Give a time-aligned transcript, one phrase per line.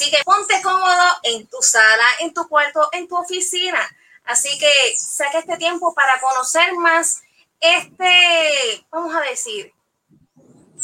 [0.00, 3.86] Así que ponte cómodo en tu sala, en tu cuarto, en tu oficina.
[4.24, 7.20] Así que saque este tiempo para conocer más
[7.60, 9.74] este, vamos a decir,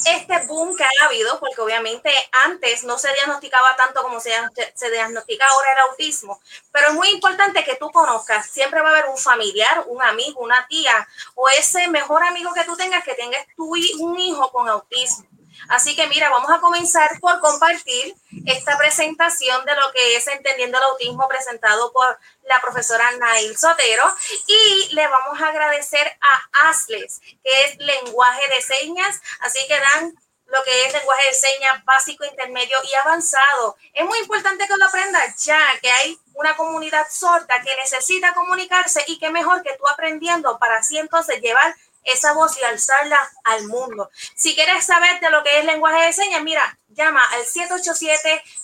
[0.04, 2.10] este boom que ha habido, porque obviamente
[2.44, 4.32] antes no se diagnosticaba tanto como se,
[4.74, 6.38] se diagnostica ahora el autismo,
[6.70, 10.42] pero es muy importante que tú conozcas, siempre va a haber un familiar, un amigo,
[10.42, 14.68] una tía o ese mejor amigo que tú tengas que tengas tú un hijo con
[14.68, 15.26] autismo.
[15.68, 18.14] Así que mira, vamos a comenzar por compartir
[18.46, 24.04] esta presentación de lo que es Entendiendo el Autismo presentado por la profesora Nail Sotero
[24.46, 30.14] y le vamos a agradecer a ASLES, que es lenguaje de señas, así que dan
[30.46, 33.76] lo que es lenguaje de señas básico, intermedio y avanzado.
[33.92, 39.02] Es muy importante que lo aprendas ya que hay una comunidad sorda que necesita comunicarse
[39.08, 41.74] y que mejor que tú aprendiendo para así entonces llevar
[42.06, 44.10] esa voz y alzarla al mundo.
[44.34, 47.44] Si quieres saber de lo que es lenguaje de señas, mira, llama al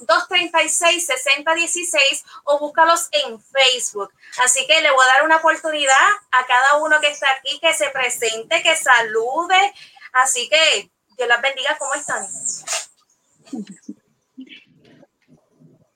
[0.00, 4.12] 787-236-6016 o búscalos en Facebook.
[4.42, 5.92] Así que le voy a dar una oportunidad
[6.30, 9.74] a cada uno que está aquí, que se presente, que salude.
[10.12, 11.76] Así que Dios las bendiga.
[11.78, 12.26] ¿Cómo están?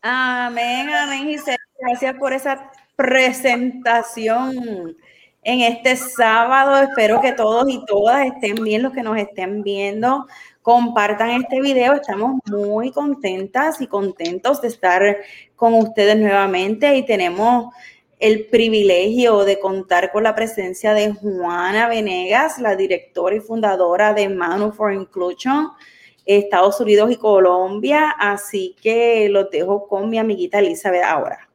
[0.02, 1.56] Amén, amén, Giselle.
[1.78, 4.96] Gracias por esa presentación
[5.46, 6.76] en este sábado.
[6.82, 10.26] Espero que todos y todas estén bien, los que nos estén viendo.
[10.60, 11.94] Compartan este video.
[11.94, 15.18] Estamos muy contentas y contentos de estar
[15.54, 17.72] con ustedes nuevamente y tenemos
[18.18, 24.28] el privilegio de contar con la presencia de Juana Venegas, la directora y fundadora de
[24.28, 25.68] Manu for Inclusion,
[26.24, 28.16] Estados Unidos y Colombia.
[28.18, 31.45] Así que los dejo con mi amiguita Elizabeth ahora.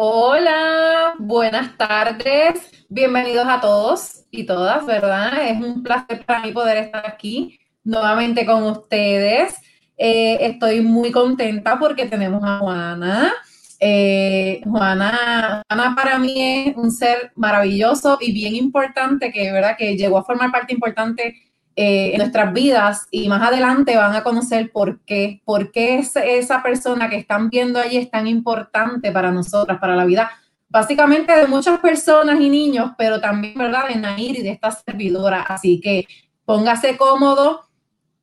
[0.00, 5.48] Hola, buenas tardes, bienvenidos a todos y todas, ¿verdad?
[5.48, 9.56] Es un placer para mí poder estar aquí nuevamente con ustedes.
[9.96, 13.32] Eh, estoy muy contenta porque tenemos a Juana.
[13.80, 19.76] Eh, Juana, Juana para mí es un ser maravilloso y bien importante que, ¿verdad?
[19.76, 21.47] Que llegó a formar parte importante
[21.80, 26.16] eh, en nuestras vidas y más adelante van a conocer por qué, por qué es
[26.16, 30.28] esa persona que están viendo allí es tan importante para nosotras, para la vida,
[30.68, 35.42] básicamente de muchas personas y niños, pero también, ¿verdad?, de Nair y de esta servidora.
[35.42, 36.08] Así que
[36.44, 37.68] póngase cómodo,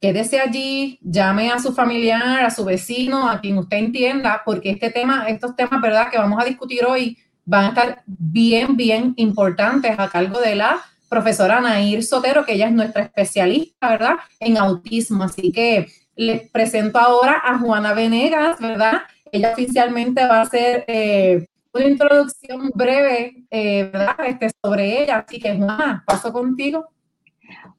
[0.02, 4.90] quédese allí, llame a su familiar, a su vecino, a quien usted entienda, porque este
[4.90, 9.98] tema, estos temas, ¿verdad?, que vamos a discutir hoy van a estar bien, bien importantes
[9.98, 15.24] a cargo de la profesora Nair Sotero, que ella es nuestra especialista, ¿verdad?, en autismo.
[15.24, 19.02] Así que les presento ahora a Juana Venegas, ¿verdad?
[19.36, 24.16] ella oficialmente va a hacer eh, una introducción breve eh, ¿verdad?
[24.26, 25.26] Este, sobre ella.
[25.28, 26.88] Así que, Juana, paso contigo.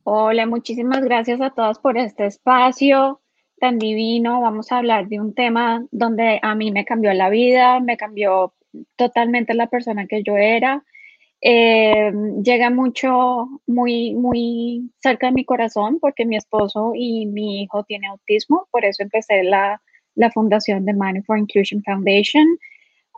[0.05, 3.21] Hola, muchísimas gracias a todas por este espacio
[3.59, 4.41] tan divino.
[4.41, 8.55] Vamos a hablar de un tema donde a mí me cambió la vida, me cambió
[8.97, 10.85] totalmente la persona que yo era.
[11.43, 12.13] Eh,
[12.43, 18.11] llega mucho, muy, muy cerca de mi corazón porque mi esposo y mi hijo tienen
[18.11, 19.81] autismo, por eso empecé la,
[20.15, 22.47] la fundación de Money for Inclusion Foundation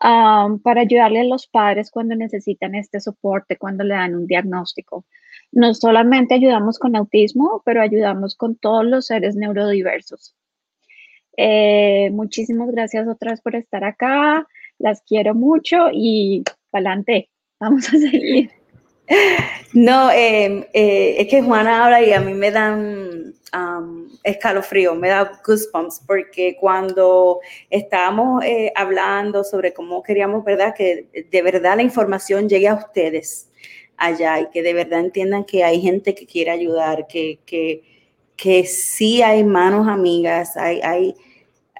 [0.02, 5.06] um, para ayudarle a los padres cuando necesitan este soporte, cuando le dan un diagnóstico.
[5.52, 10.34] No solamente ayudamos con autismo, pero ayudamos con todos los seres neurodiversos.
[11.36, 14.46] Eh, muchísimas gracias otra vez por estar acá.
[14.78, 16.42] Las quiero mucho y
[16.72, 17.30] adelante,
[17.60, 18.50] vamos a seguir.
[19.72, 23.34] No, em, eh, es que Juana habla y a mí me dan
[24.22, 27.40] escalofrío, me da goosebumps, porque cuando
[27.70, 30.74] estábamos eh, hablando sobre cómo queríamos, ¿verdad?
[30.76, 33.50] Que de verdad la información llegue a ustedes
[33.96, 37.82] allá y que de verdad entiendan que hay gente que quiere ayudar, que, que,
[38.36, 41.14] que sí hay manos amigas, hay, hay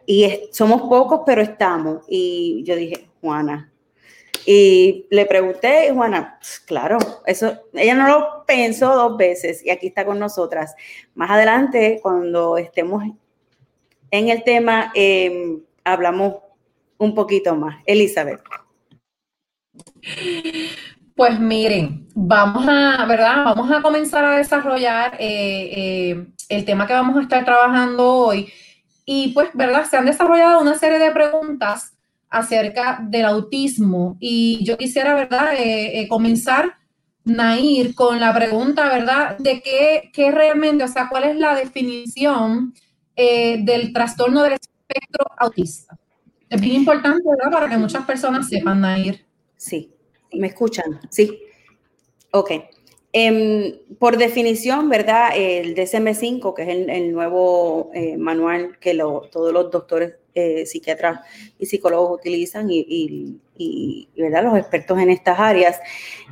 [0.07, 2.03] y somos pocos, pero estamos.
[2.09, 3.68] Y yo dije, Juana.
[4.51, 6.97] Y le pregunté, Juana, pues, claro,
[7.27, 10.75] eso, ella no lo pensó dos veces y aquí está con nosotras.
[11.15, 13.05] Más adelante, cuando estemos
[14.11, 16.37] en el tema, em, hablamos
[16.97, 17.77] un poquito más.
[17.85, 18.41] Elizabeth.
[21.15, 23.45] Pues miren, vamos a, ¿verdad?
[23.45, 28.51] Vamos a comenzar a desarrollar eh, eh, el tema que vamos a estar trabajando hoy
[29.05, 29.85] y pues, ¿verdad?
[29.85, 31.98] Se han desarrollado una serie de preguntas
[32.31, 35.55] acerca del autismo y yo quisiera, ¿verdad?
[35.55, 36.75] Eh, eh, comenzar,
[37.25, 39.37] Nair, con la pregunta, ¿verdad?
[39.39, 42.75] De qué, qué, realmente, o sea, cuál es la definición
[43.17, 45.99] eh, del trastorno del espectro autista.
[46.49, 47.53] Es bien importante, ¿verdad?
[47.53, 49.27] Para que muchas personas sepan, Nair.
[49.57, 49.93] Sí,
[50.33, 51.39] me escuchan, sí.
[52.31, 52.53] Ok.
[53.13, 55.31] Em, por definición, ¿verdad?
[55.35, 61.21] El DSM-5, que es el, nuevo eh, manual que todos los doctores, eh, psiquiatras
[61.59, 63.39] y psicólogos utilizan y,
[64.17, 64.45] ¿verdad?
[64.45, 65.81] los expertos en estas áreas,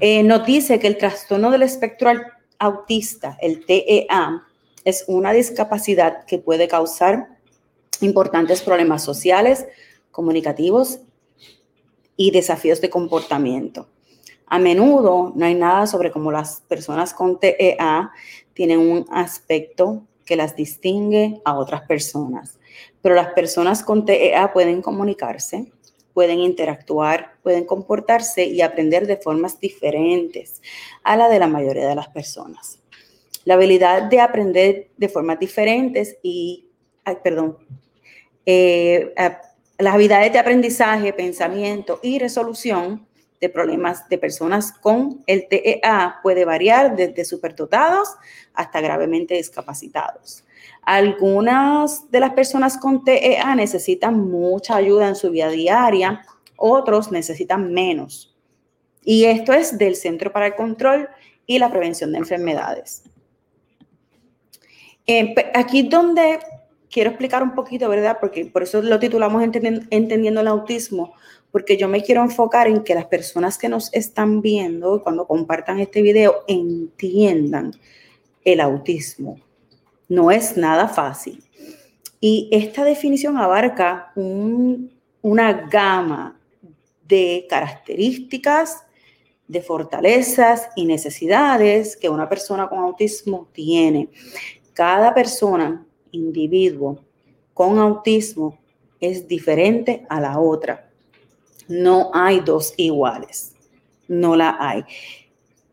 [0.00, 2.12] eh, nos dice que el trastorno del espectro
[2.60, 4.44] autista, el TEA,
[4.84, 7.26] es una discapacidad que puede causar
[8.00, 9.66] importantes problemas sociales,
[10.12, 11.00] comunicativos
[12.16, 13.88] y desafíos de comportamiento.
[14.46, 18.12] A menudo no hay nada sobre cómo las personas con TEA
[18.54, 22.58] tienen un aspecto que las distingue a otras personas.
[23.02, 25.72] Pero las personas con TEA pueden comunicarse,
[26.12, 30.62] pueden interactuar, pueden comportarse y aprender de formas diferentes
[31.02, 32.78] a la de la mayoría de las personas.
[33.44, 36.68] La habilidad de aprender de formas diferentes y,
[37.22, 37.58] perdón,
[38.46, 39.12] eh,
[39.78, 43.06] las habilidades de aprendizaje, pensamiento y resolución
[43.40, 48.08] de problemas de personas con el TEA puede variar desde superdotados
[48.54, 50.45] hasta gravemente discapacitados.
[50.86, 56.22] Algunas de las personas con TEA necesitan mucha ayuda en su vida diaria,
[56.56, 58.36] otros necesitan menos.
[59.04, 61.08] Y esto es del Centro para el Control
[61.44, 63.02] y la Prevención de Enfermedades.
[65.08, 66.38] Eh, aquí donde
[66.88, 68.18] quiero explicar un poquito, ¿verdad?
[68.20, 71.14] Porque por eso lo titulamos Entendiendo el Autismo,
[71.50, 75.80] porque yo me quiero enfocar en que las personas que nos están viendo, cuando compartan
[75.80, 77.72] este video, entiendan
[78.44, 79.40] el autismo.
[80.08, 81.42] No es nada fácil.
[82.20, 86.38] Y esta definición abarca una gama
[87.06, 88.84] de características,
[89.48, 94.08] de fortalezas y necesidades que una persona con autismo tiene.
[94.72, 96.98] Cada persona, individuo
[97.54, 98.58] con autismo,
[99.00, 100.90] es diferente a la otra.
[101.68, 103.54] No hay dos iguales,
[104.08, 104.84] no la hay.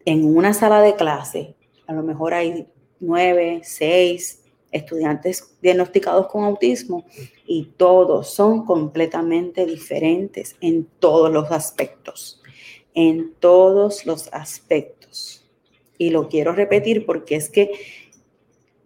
[0.05, 1.55] En una sala de clase,
[1.87, 2.67] a lo mejor hay
[3.03, 7.05] nueve, seis estudiantes diagnosticados con autismo
[7.45, 12.41] y todos son completamente diferentes en todos los aspectos,
[12.95, 15.47] en todos los aspectos.
[15.97, 17.71] Y lo quiero repetir porque es que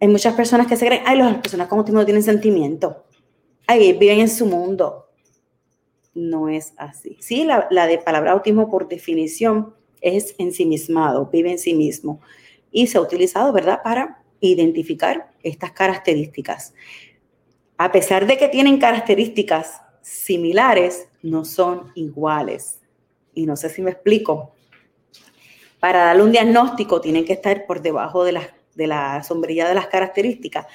[0.00, 3.04] hay muchas personas que se creen, ay, las personas con autismo no tienen sentimiento,
[3.66, 5.08] ay, viven en su mundo
[6.18, 7.16] no es así.
[7.20, 12.20] Sí, la, de palabra autismo por definición es ensimismado, vive en sí mismo
[12.70, 16.74] y se ha utilizado, ¿verdad?, para identificar estas características.
[17.76, 22.80] A pesar de que tienen características similares, no son iguales.
[23.34, 24.54] Y no sé si me explico.
[25.80, 29.74] Para darle un diagnóstico tienen que estar por debajo de la, de la sombrilla de
[29.74, 30.66] las características,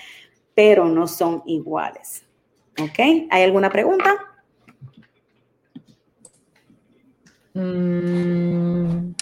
[0.55, 2.23] pero no son iguales.
[2.79, 3.27] ¿Ok?
[3.29, 4.15] ¿Hay alguna pregunta?
[7.53, 9.13] Mm,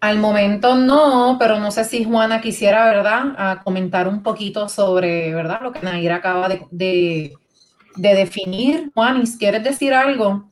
[0.00, 5.60] al momento no, pero no sé si Juana quisiera, ¿verdad?, comentar un poquito sobre, ¿verdad?,
[5.62, 7.34] lo que Nair acaba de,
[7.96, 8.90] de, definir.
[8.94, 10.48] Juanis, ¿quieres decir algo?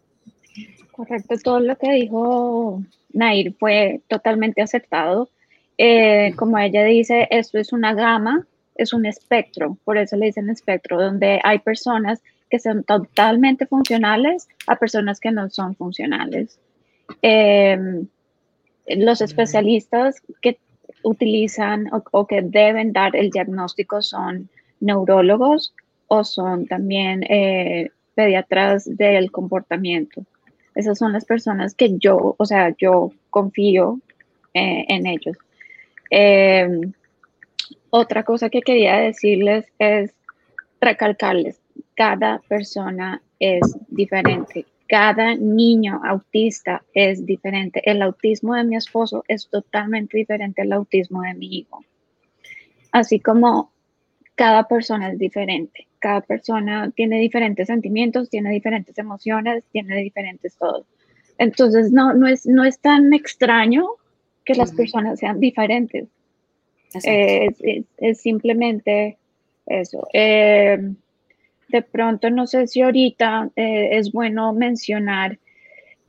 [0.92, 5.30] Correcto, todo lo que dijo Nair fue totalmente aceptado.
[5.78, 10.50] Eh, como ella dice, esto es una gama, es un espectro, por eso le dicen
[10.50, 16.58] espectro, donde hay personas que son totalmente funcionales a personas que no son funcionales.
[17.22, 17.78] Eh,
[18.96, 20.58] los especialistas que
[21.02, 24.48] utilizan o, que deben dar el diagnóstico son
[24.80, 25.74] neurólogos
[26.08, 30.22] o son también eh, pediatras del comportamiento.
[30.74, 34.00] Esas son las personas que yo, o sea, yo confío
[34.54, 35.36] eh, en ellos.
[36.10, 36.92] Em,
[37.90, 40.14] otra cosa que quería decirles es
[40.80, 41.60] recalcarles,
[41.94, 47.82] cada persona es diferente cada niño autista es diferente.
[47.84, 51.84] El autismo de mi esposo es totalmente diferente al autismo de mi hijo.
[52.90, 53.70] Así como
[54.34, 55.86] cada persona es diferente.
[55.98, 60.86] Cada persona tiene diferentes sentimientos, tiene diferentes emociones, tiene diferentes todo.
[61.36, 63.84] Entonces, no, no, es, no es tan extraño
[64.44, 66.08] que las personas sean diferentes.
[67.04, 69.18] es, simplemente
[69.66, 70.08] eso.
[70.14, 70.78] Eh,
[71.68, 75.38] de pronto no sé si ahorita eh, es bueno mencionar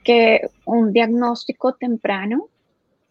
[0.03, 2.47] que un diagnóstico temprano,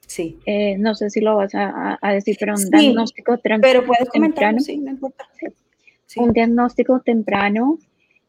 [0.06, 0.38] sí.
[0.46, 3.60] Eh, no sé si lo vas a, decir, pero un diagnóstico temprano.
[3.62, 5.28] Pero puedes comentar, sí, no importa.
[6.16, 7.78] Un diagnóstico temprano,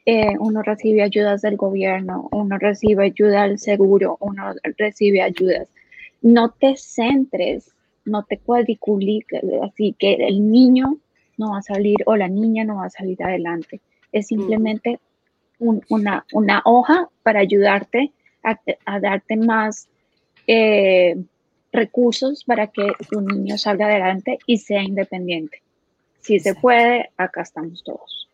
[0.05, 5.69] eh, uno recibe ayudas del gobierno, uno recibe ayuda del seguro, uno recibe ayudas.
[6.21, 7.71] No te centres,
[8.03, 10.97] no te cuadriculiques, así que el niño
[11.37, 13.79] no va a salir o la niña no va a salir adelante
[14.11, 14.99] es simplemente
[15.59, 18.11] una, una, hoja para ayudarte
[18.43, 19.89] a, darte más
[20.47, 21.15] eh,
[21.71, 25.61] recursos para que tu niño salga adelante y sea independiente.
[26.21, 28.29] Si se puede, acá estamos todos.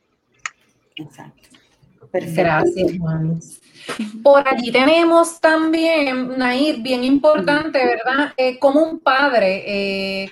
[0.96, 1.50] Exacto.
[2.12, 3.40] Gracias, Juan.
[4.24, 8.34] Por allí tenemos también, Nair, bien importante, ¿verdad?
[8.38, 9.64] Eh, como un padre
[10.24, 10.30] eh,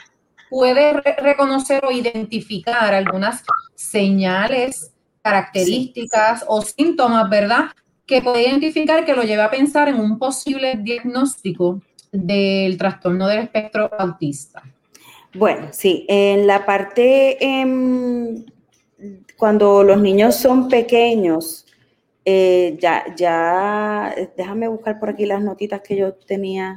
[0.50, 3.43] puede reconocer o identificar algunas
[3.75, 4.92] señales
[5.24, 7.65] características o síntomas, ¿verdad?
[8.06, 13.39] Que puede identificar que lo lleva a pensar en un posible diagnóstico del trastorno del
[13.39, 14.62] espectro autista.
[15.34, 18.46] Bueno, sí, en la parte, em,
[19.38, 21.65] cuando los niños son pequeños,
[22.25, 26.75] eh, ya, ya, déjame buscar por aquí las notitas que yo tenía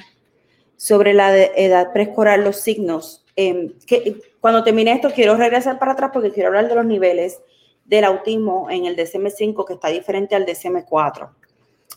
[0.76, 3.24] sobre la edad preescolar, los signos.
[3.36, 7.40] Em, que, cuando termine esto, quiero regresar para atrás porque quiero hablar de los niveles
[7.86, 11.30] del autismo en el DSM-5 que está diferente al DSM-4.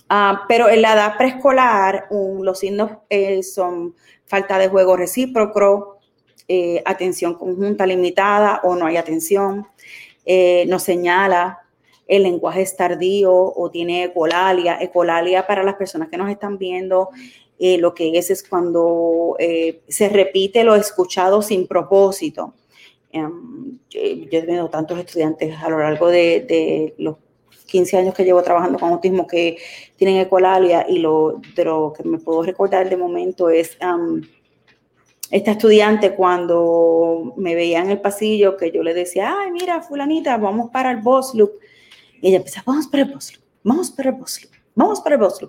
[0.08, 6.00] Ah, pero en la edad preescolar, los signos eh, son falta de juego recíproco,
[6.48, 9.68] eh, atención conjunta limitada o no hay atención,
[10.26, 11.60] eh, no señala,
[12.08, 14.82] el lenguaje es tardío o tiene ecolalia.
[14.82, 17.10] Ecolalia para las personas que nos están viendo,
[17.60, 19.36] lo que es es cuando
[19.88, 22.56] se repite lo escuchado sin propósito.
[23.12, 27.18] Em, yo he tenido tantos estudiantes a lo largo de, los
[27.66, 29.58] 15 años que llevo trabajando con autismo que
[29.96, 34.22] tienen ecolalia y lo, que me puedo recordar de momento es um,
[35.30, 40.38] esta estudiante cuando me veía en el pasillo que yo le decía, ay, mira, fulanita,
[40.38, 41.52] vamos para el boss loop.
[42.22, 44.49] Y ella empezaba, vamos para el boss loop, vamos para el boss
[44.80, 45.40] vamos para el boss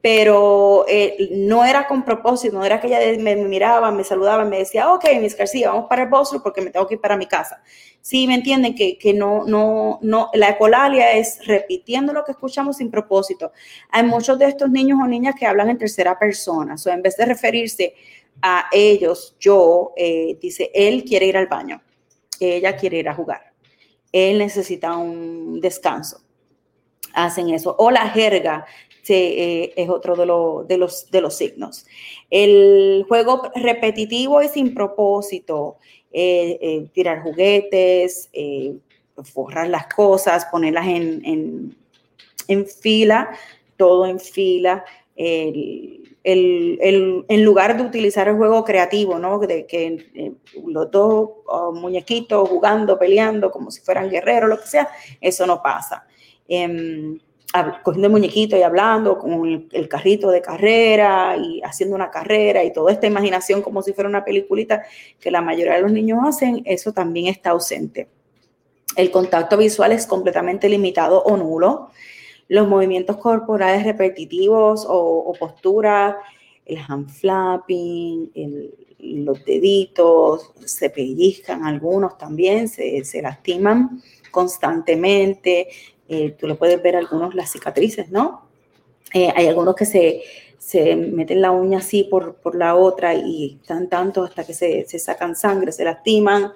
[0.00, 4.58] Pero eh, no era con propósito, no era que ella me, miraba, me saludaba, me
[4.58, 7.26] decía, ok, Miss García, vamos para el boss porque me tengo que ir para mi
[7.26, 7.62] casa.
[8.00, 12.78] Sí, me entienden que, que no, no, no, la ecolalia es repitiendo lo que escuchamos
[12.78, 13.52] sin propósito.
[13.90, 17.16] Hay muchos de estos niños o niñas que hablan en tercera persona, o en vez
[17.16, 17.94] de referirse
[18.42, 21.80] a ellos, yo, eh, dice, él quiere ir al baño,
[22.40, 23.52] ella quiere ir a jugar,
[24.10, 26.22] él necesita un descanso
[27.14, 27.74] hacen eso.
[27.78, 28.66] O la jerga
[29.08, 30.22] eh, es otro de,
[30.68, 31.86] de, los, de los signos.
[32.30, 35.76] El juego repetitivo y sin propósito,
[36.12, 38.30] eh, eh, tirar juguetes,
[39.24, 41.76] forrar las cosas, ponerlas en,
[42.80, 43.30] fila,
[43.76, 44.84] todo en fila.
[45.16, 46.04] en
[47.44, 49.40] lugar de utilizar el juego creativo, ¿no?
[49.40, 54.88] De que los dos oh, muñequitos jugando, peleando, como si fueran guerreros, lo que sea,
[55.20, 56.06] eso no pasa.
[56.54, 57.18] Em,
[57.82, 62.74] cogiendo el muñequito y hablando con el, carrito de carrera y haciendo una carrera y
[62.74, 64.82] toda esta imaginación como si fuera una peliculita
[65.18, 68.08] que la mayoría de los niños hacen, eso también está ausente.
[68.96, 71.90] El contacto visual es completamente limitado o nulo.
[72.48, 76.16] los movimientos corporales repetitivos o, posturas,
[76.66, 78.30] el hand flapping,
[78.98, 85.68] los deditos, se pellizcan algunos también, se, lastiman constantemente.
[86.12, 88.42] Eh, tú le puedes ver algunos las cicatrices, ¿no?
[89.14, 94.22] Eh, hay algunos que se, meten la uña así por, la otra y están tanto
[94.22, 96.52] hasta que se, sacan sangre, se lastiman.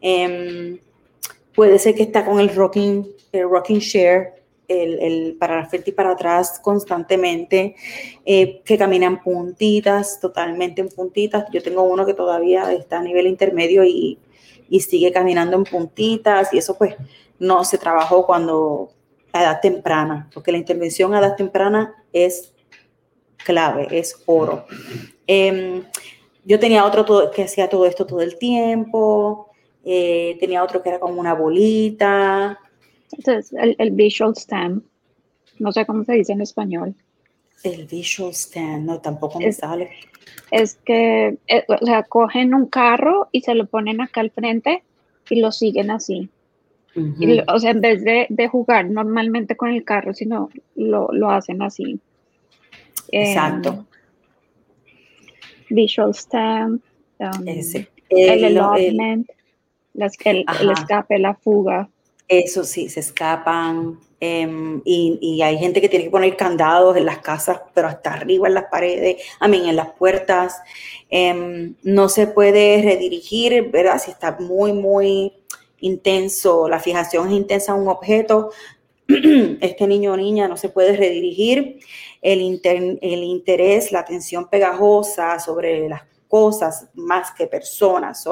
[0.00, 0.78] Em,
[1.54, 5.92] puede ser que está con el rocking, el rocking share, el, para la frente y
[5.92, 7.76] para atrás constantemente,
[8.24, 11.44] eh, que caminan puntitas, totalmente en puntitas.
[11.52, 14.18] Yo tengo uno que todavía está a nivel intermedio y,
[14.70, 16.94] y sigue caminando en puntitas y eso pues
[17.38, 18.90] no se trabajó cuando
[19.34, 22.54] a edad temprana, porque la intervención a edad temprana es
[23.44, 24.64] clave, es oro.
[25.26, 25.84] Em,
[26.44, 29.50] yo tenía otro que hacía todo esto todo el tiempo,
[29.84, 32.58] eh, tenía otro que era como una bolita,
[33.16, 34.82] entonces, el, visual stand,
[35.58, 36.94] no sé cómo se dice en español.
[37.62, 39.90] El visual stand, no, tampoco me sale.
[40.50, 44.82] Es que, eh, o sea, cogen un carro y se lo ponen acá al frente
[45.30, 46.28] y lo siguen así.
[47.48, 51.98] O sea, en vez de, jugar normalmente con el carro, sino lo, hacen así.
[53.10, 53.86] Exacto.
[55.70, 56.80] visual stand,
[57.18, 59.26] um, el, el, el,
[59.94, 61.88] el escape, la fuga.
[62.26, 67.18] Eso sí, se escapan em, y, hay gente que tiene que poner candados en las
[67.18, 70.60] casas, pero hasta arriba en las paredes, a mí en las puertas.
[71.10, 74.00] Em, no se puede redirigir, ¿verdad?
[74.02, 75.32] Si está muy, muy
[75.84, 78.50] intenso, la fijación es intensa a un objeto,
[79.60, 81.80] este niño o niña no se puede redirigir.
[82.22, 88.24] El, el interés, la atención pegajosa sobre las cosas más que personas.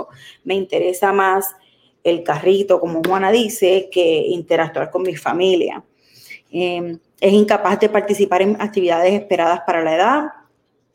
[0.44, 1.54] me interesa más
[2.02, 5.84] el carrito, como Juana dice, que interactuar con mi familia.
[6.50, 10.24] Em, es incapaz de participar en actividades esperadas para la edad,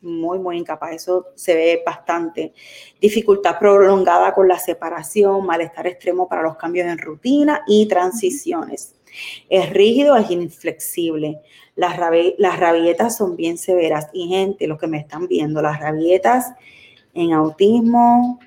[0.00, 2.52] muy, muy incapaz, eso se ve bastante.
[3.00, 8.94] Dificultad prolongada con la separación, malestar extremo para los cambios en rutina y transiciones.
[9.48, 11.40] Es rígido, es inflexible.
[11.74, 11.98] Las,
[12.38, 14.08] las rabietas son bien severas.
[14.12, 16.52] Y gente, los que me están viendo, las rabietas
[17.14, 18.38] en autismo,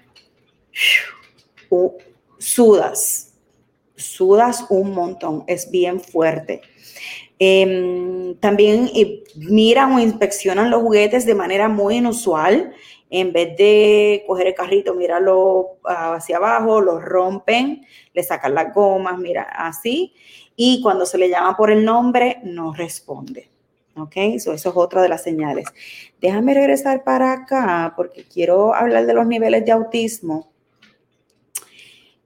[2.38, 3.34] sudas,
[3.96, 6.62] sudas un montón, es bien fuerte.
[7.44, 12.72] Em, también eh, miran o inspeccionan los juguetes de manera muy inusual.
[13.10, 18.72] En vez de coger el carrito, mirarlo ah, hacia abajo, lo rompen, le sacan las
[18.76, 20.14] gomas, mira, así.
[20.56, 23.50] Y cuando se le llama por el nombre, no responde.
[23.98, 24.18] ¿Ok?
[24.18, 25.66] eso es otra de las señales.
[26.22, 30.52] Déjame regresar para acá porque quiero hablar de los niveles de autismo.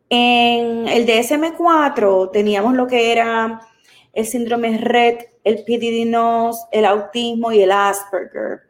[0.10, 3.62] En el DSM-4 teníamos lo que era
[4.16, 8.62] el síndrome Red, el PDD-NOS, el autismo y el Asperger.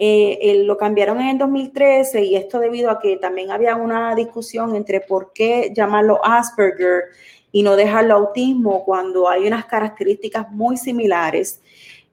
[0.00, 4.74] Eh, lo cambiaron en el 2013 y esto debido a que también había una discusión
[4.74, 7.04] entre por qué llamarlo Asperger
[7.52, 11.60] y no dejarlo autismo cuando hay unas características muy similares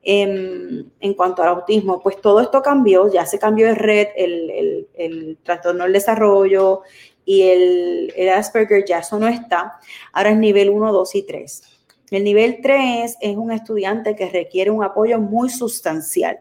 [0.01, 2.01] en, cuanto al autismo.
[2.01, 6.81] Pues todo esto cambió, ya se cambió el red, el, el, el trastorno del desarrollo
[7.25, 9.79] y el, Asperger ya eso no está.
[10.13, 11.74] Ahora es nivel 1, 2 y 3.
[12.11, 16.39] El nivel 3 es un estudiante que requiere un apoyo muy sustancial.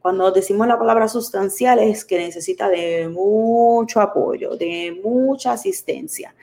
[0.00, 6.34] Cuando decimos la palabra sustancial es que necesita de mucho apoyo, de mucha asistencia.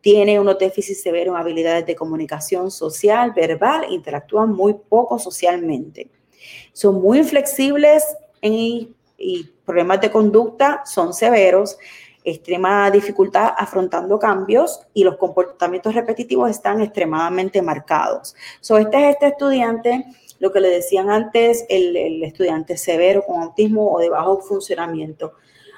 [0.00, 6.10] Tiene unos déficits severos en habilidades de comunicación social, verbal, interactúan muy poco socialmente.
[6.72, 8.04] Son muy inflexibles
[8.40, 8.94] y
[9.64, 11.78] problemas de conducta son severos
[12.28, 18.34] extrema dificultad afrontando cambios y los comportamientos repetitivos están extremadamente marcados.
[18.60, 20.04] So, este es este estudiante,
[20.38, 25.34] lo que le decían antes, el, estudiante severo con autismo o de bajo funcionamiento.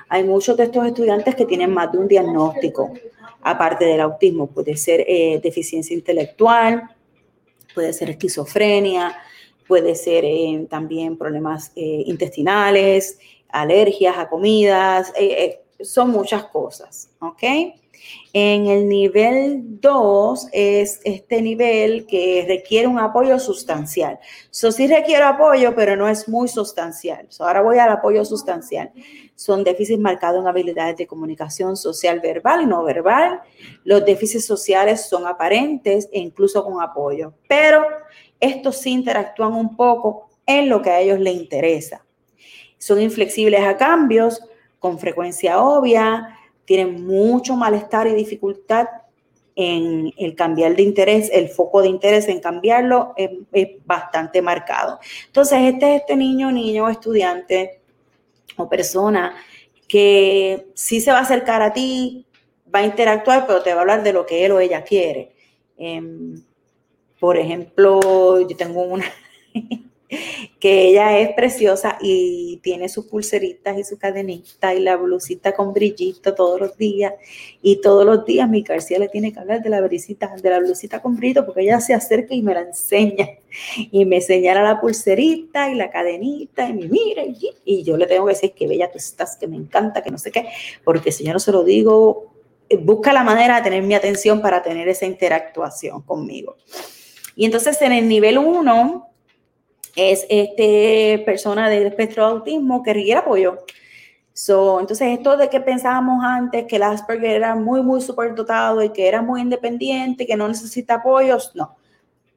[0.09, 2.93] Hay muchos de estos estudiantes que tienen más de un diagnóstico,
[3.43, 4.49] aparte del autismo.
[4.49, 6.83] Puede ser eh, deficiencia intelectual,
[7.75, 9.17] puede ser esquizofrenia,
[9.67, 15.13] puede ser eh, también problemas eh, intestinales, alergias a comidas,
[15.83, 17.43] son muchas cosas, ¿ok?
[18.33, 24.19] En el nivel 2 es este nivel que requiere un apoyo sustancial.
[24.51, 27.29] Eso sí requiere apoyo, pero no es muy sustancial.
[27.41, 28.93] ahora voy al apoyo sustancial.
[29.35, 33.41] Son déficits marcados en habilidades de comunicación social verbal y no verbal.
[33.85, 37.85] Los déficits sociales son aparentes e incluso con apoyo, pero
[38.39, 42.05] estos interactúan un poco en lo que a ellos les interesa.
[42.79, 44.43] Son inflexibles a cambios,
[44.81, 48.89] con frecuencia obvia, tienen mucho malestar y dificultad
[49.55, 53.31] en el cambiar de interés, el foco de interés en cambiarlo es,
[53.85, 54.99] bastante marcado.
[55.27, 57.81] Entonces, este es este niño, niño, estudiante
[58.57, 59.35] o persona
[59.87, 62.25] que sí se va a acercar a ti,
[62.73, 65.35] va a interactuar, pero te va a hablar de lo que él o ella quiere.
[65.77, 66.43] Em,
[67.19, 69.05] por ejemplo, yo tengo una
[70.59, 75.73] que ella es preciosa y tiene sus pulseritas y su cadenita y la blusita con
[75.73, 77.15] brillito todos los días.
[77.63, 80.59] Y todos los días mi García le tiene que hablar de la brisita, de la
[80.59, 83.29] blusita con brillito, porque ella se acerca y me la enseña.
[83.91, 88.07] Y me señala la pulserita y la cadenita y me mira y, y yo le
[88.07, 90.47] tengo que decir que bella tú estás, que me encanta, que no sé qué,
[90.85, 92.31] porque si yo no se lo digo,
[92.69, 96.57] eh, busca la manera de tener mi atención para tener esa interactuación conmigo.
[97.35, 99.10] Y entonces en el nivel 1
[99.97, 103.65] es este persona del espectro de autismo que requiere apoyo.
[104.33, 108.01] So, entonces, esto de que pensábamos antes que el Asperger era muy, muy
[108.35, 111.77] dotado y que era muy independiente, que no necesita apoyos, no.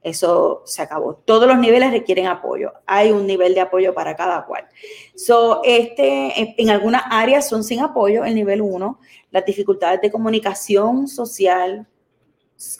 [0.01, 1.15] Eso se acabó.
[1.15, 2.73] Todos los niveles requieren apoyo.
[2.85, 4.67] Hay un nivel de apoyo para cada cual.
[5.15, 8.99] So, este, en algunas áreas son sin apoyo, el nivel 1.
[9.31, 11.87] Las dificultades de comunicación social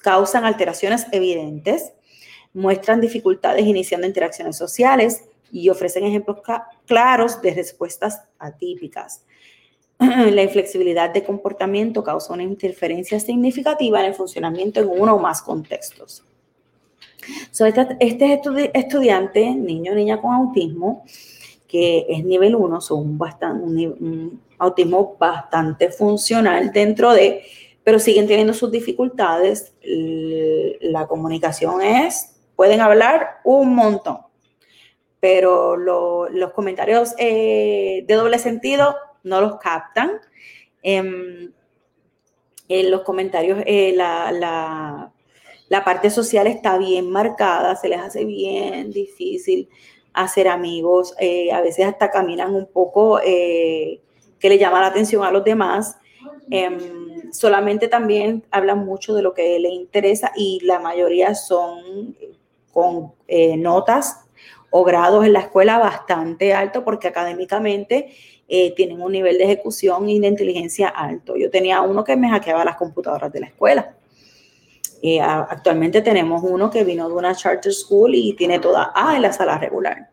[0.01, 1.93] causan alteraciones evidentes
[2.53, 6.39] muestran dificultades iniciando interacciones sociales y ofrecen ejemplos
[6.85, 9.23] claros de respuestas atípicas.
[9.99, 15.41] La inflexibilidad de comportamiento causa una interferencia significativa en el funcionamiento en uno o más
[15.41, 16.23] contextos.
[17.59, 21.03] este, este estudiante, niño o niña con autismo,
[21.67, 27.43] que es nivel 1, son bastante, un autismo bastante funcional dentro de,
[27.83, 29.73] pero siguen teniendo sus dificultades.
[29.83, 34.19] La comunicación es pueden hablar un montón,
[35.19, 40.19] pero los comentarios eh, de doble sentido no los captan.
[40.81, 41.51] Em,
[42.69, 45.11] en los comentarios, eh, la,
[45.85, 49.69] parte social está bien marcada, se les hace bien difícil
[50.13, 53.99] hacer amigos, eh, a veces hasta caminan un poco que
[54.49, 55.97] le llama la atención a los demás.
[56.51, 62.15] Em, solamente también hablan mucho de lo que le interesa y la mayoría son
[62.73, 64.25] con eh, notas
[64.71, 68.13] o grados en la escuela bastante alto porque académicamente
[68.47, 71.37] eh, tienen un nivel de ejecución y de inteligencia alto.
[71.37, 73.95] Yo tenía uno que me hackeaba las computadoras de la escuela.
[75.01, 79.21] Eh, actualmente tenemos uno que vino de una charter school y tiene toda A en
[79.21, 80.09] la sala regular.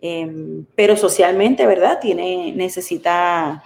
[0.00, 2.00] Em, pero socialmente, ¿verdad?
[2.00, 3.62] Tiene, necesita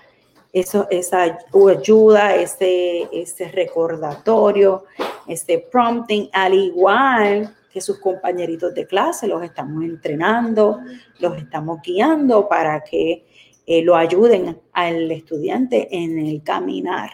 [0.53, 4.85] eso, esa ayuda, ese, ese recordatorio,
[5.27, 10.81] este prompting, al igual que sus compañeritos de clase los estamos entrenando,
[11.19, 13.27] los estamos guiando para que
[13.67, 17.11] eh, lo ayuden al estudiante en el caminar.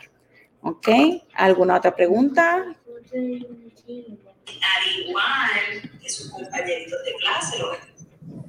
[0.63, 0.89] ¿Ok?
[1.35, 2.65] ¿Alguna otra pregunta?
[3.13, 3.37] Al
[5.01, 7.95] igual que sus compañeritos de clase los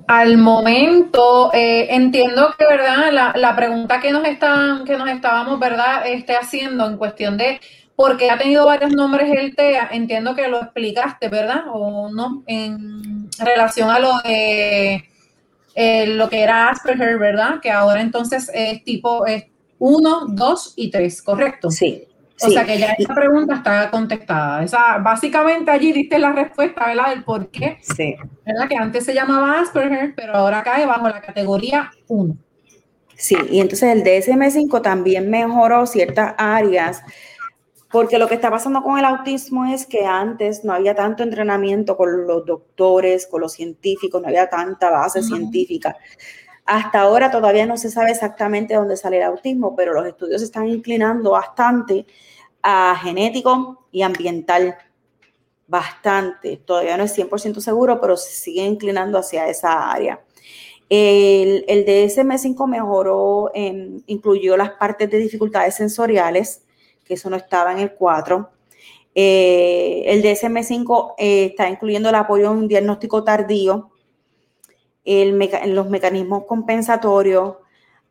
[0.08, 3.12] al momento, eh, entiendo que, ¿verdad?
[3.12, 6.06] La, la, pregunta que nos, están, que nos estábamos, ¿verdad?
[6.06, 7.60] Este, haciendo en cuestión de
[7.96, 11.64] porque ha tenido varios nombres el TEA, entiendo que lo explicaste, ¿verdad?
[11.72, 15.06] O no, en relación a lo de
[15.76, 17.60] eh, lo que era Asperger, ¿verdad?
[17.62, 19.26] Que ahora entonces es tipo
[19.80, 21.72] 1, 2 y 3, ¿correcto?
[21.72, 22.08] Sí.
[22.42, 24.64] O sea que ya esa pregunta está contestada.
[24.64, 27.12] Esa, básicamente allí diste la respuesta, ¿verdad?
[27.12, 27.78] Del por qué.
[27.82, 28.16] Sí.
[28.46, 28.68] ¿Verdad?
[28.68, 32.38] Que antes se llamaba Asperger, pero ahora cae bajo la categoría 1.
[33.18, 37.02] Sí, y entonces el DSM-5 también mejoró ciertas áreas
[37.92, 41.96] porque lo que está pasando con el autismo es que antes no había tanto entrenamiento
[41.96, 45.96] con los doctores, con los científicos, no había tanta base científica.
[46.66, 50.46] Hasta ahora todavía no se sabe exactamente dónde sale el autismo, pero los estudios se
[50.46, 52.08] están inclinando bastante
[52.64, 54.76] a genético y ambiental.
[55.68, 56.58] Bastante.
[56.58, 60.22] Todavía no es 100% seguro, pero se sigue inclinando hacia esa área.
[60.90, 63.52] El, el DSM-5 mejoró,
[64.08, 66.65] incluyó las partes de dificultades sensoriales,
[67.06, 68.50] que eso no estaba en el 4.
[69.14, 73.92] Eh, el DSM-5 eh, está incluyendo el apoyo a un diagnóstico tardío,
[75.06, 77.56] los mecanismos compensatorios,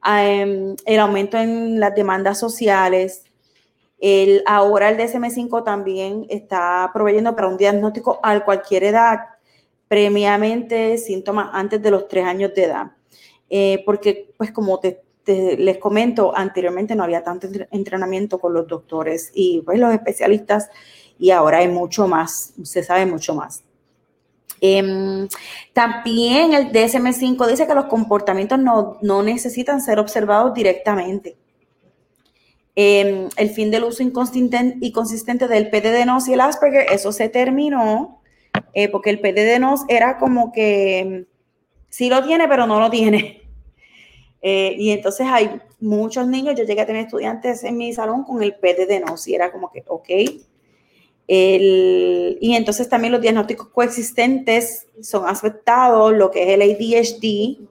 [0.07, 3.25] em, el aumento en las demandas sociales.
[3.99, 9.21] El, ahora el DSM-5 también está proveyendo para un diagnóstico a cualquier edad,
[9.89, 12.93] previamente síntomas antes de los tres años de edad.
[13.51, 19.31] Eh, porque, pues como te les comento, anteriormente no había tanto entrenamiento con los doctores
[19.35, 20.71] y pues los especialistas
[21.19, 23.65] y ahora hay mucho más, se sabe mucho más.
[24.61, 25.29] Em,
[25.73, 31.37] también el DSM5 dice que los comportamientos no, necesitan ser observados directamente.
[32.77, 37.29] Em, el fin del uso inconsistente y consistente del PDD-NOS y el Asperger, eso se
[37.29, 38.21] terminó,
[38.73, 41.27] eh, porque el PDD-NOS era como que
[41.89, 43.44] sí lo tiene, pero no lo tiene.
[44.47, 48.43] Eh, y entonces hay muchos niños, yo llegué a tener estudiantes en mi salón con
[48.43, 50.09] el PDD-NOS y era como que, ok.
[51.27, 57.67] y entonces también los diagnósticos coexistentes son aceptados, lo que es el ADHD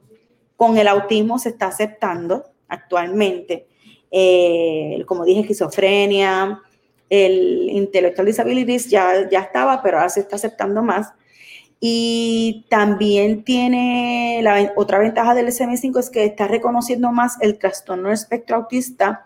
[0.58, 3.68] con el autismo se está aceptando actualmente.
[4.10, 6.62] Eh, como dije, esquizofrenia,
[7.10, 11.12] el intellectual disabilities ya, ya estaba, pero ahora se está aceptando más.
[11.86, 18.10] Y también tiene la otra ventaja del SM5 es que está reconociendo más el trastorno
[18.10, 19.26] espectro autista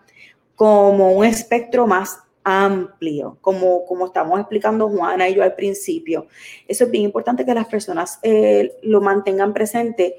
[0.56, 6.26] como un espectro más amplio, como, como estamos explicando Juana y yo al principio.
[6.66, 10.16] Eso es bien importante que las personas eh, lo mantengan presente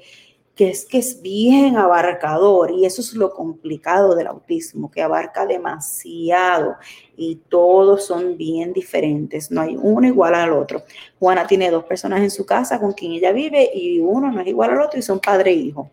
[0.60, 5.46] que es que es bien abarcador y eso es lo complicado del autismo, que abarca
[5.46, 6.76] demasiado
[7.16, 10.82] y todos son bien diferentes, no hay uno igual al otro.
[11.18, 14.48] Juana tiene dos personas en su casa con quien ella vive y uno no es
[14.48, 15.90] igual al otro y son padre e hijo.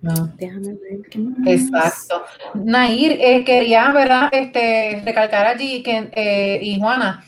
[0.00, 1.46] Déjame ver qué más.
[1.46, 2.24] Exacto.
[2.54, 4.30] Nair, eh, quería, ¿verdad?
[4.32, 7.24] Este, recalcar allí que, eh, y Juana,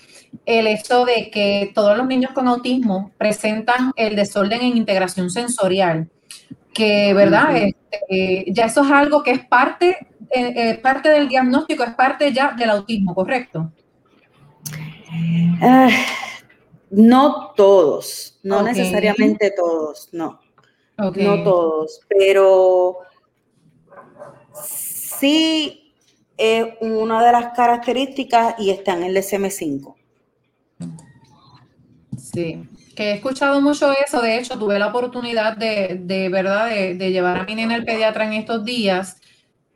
[0.46, 6.08] el hecho de que todos los niños con autismo presentan el desorden en integración sensorial,
[6.72, 7.56] que, ¿verdad?
[7.56, 9.96] Este, ya eso es algo que es parte,
[10.30, 13.72] eh, eh, parte del diagnóstico, es parte ya del autismo, ¿correcto?
[15.60, 15.88] Ah,
[16.90, 20.40] no todos, no necesariamente todos, no.
[20.96, 22.98] No todos, pero
[24.64, 25.92] sí
[26.36, 29.93] es una de las características y está en el DSM-5.
[32.34, 34.20] Sí, que he escuchado mucho eso.
[34.20, 38.26] De hecho, tuve la oportunidad de, de verdad, de, llevar a mi nena al pediatra
[38.26, 39.20] en estos días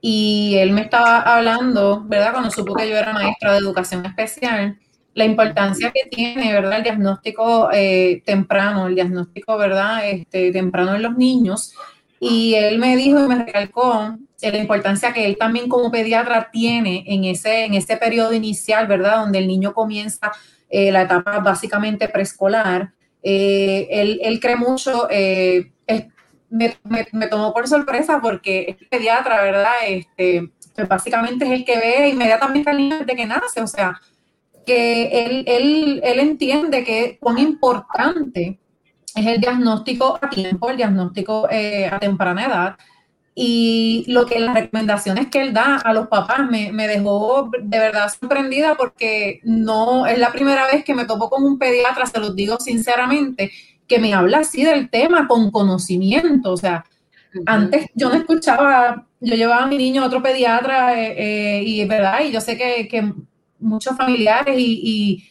[0.00, 2.32] y él me estaba hablando, ¿verdad?
[2.32, 4.78] Cuando supo que yo era maestra de educación especial,
[5.14, 6.78] la importancia que tiene, ¿verdad?
[6.78, 10.08] El diagnóstico eh, temprano, el diagnóstico, ¿verdad?
[10.08, 11.74] Este, temprano en los niños.
[12.20, 17.04] Y él me dijo y me recalcó la importancia que él también como pediatra tiene
[17.06, 19.16] en ese, en ese periodo inicial, ¿verdad?
[19.16, 20.30] Donde el niño comienza
[20.68, 22.92] eh, la etapa básicamente preescolar.
[23.22, 25.70] Eh, él, cree mucho, eh,
[26.50, 29.72] me, tomó por sorpresa porque es pediatra, ¿verdad?
[29.86, 34.00] Este, pues básicamente es el que ve inmediatamente al niño desde que nace, o sea,
[34.64, 38.58] que él, él, él entiende que cuán importante
[39.14, 42.76] es el diagnóstico a tiempo, el diagnóstico a temprana edad,
[43.40, 48.08] y lo que las recomendaciones que él da a los papás me, dejó de verdad
[48.08, 52.34] sorprendida porque no es la primera vez que me topo con un pediatra, se los
[52.34, 53.52] digo sinceramente,
[53.86, 56.50] que me habla así del tema con conocimiento.
[56.50, 56.84] O sea,
[57.46, 61.14] antes yo no escuchaba, yo llevaba a mi niño a otro pediatra eh,
[61.58, 63.12] eh, y es verdad, y yo sé que,
[63.60, 65.28] muchos familiares y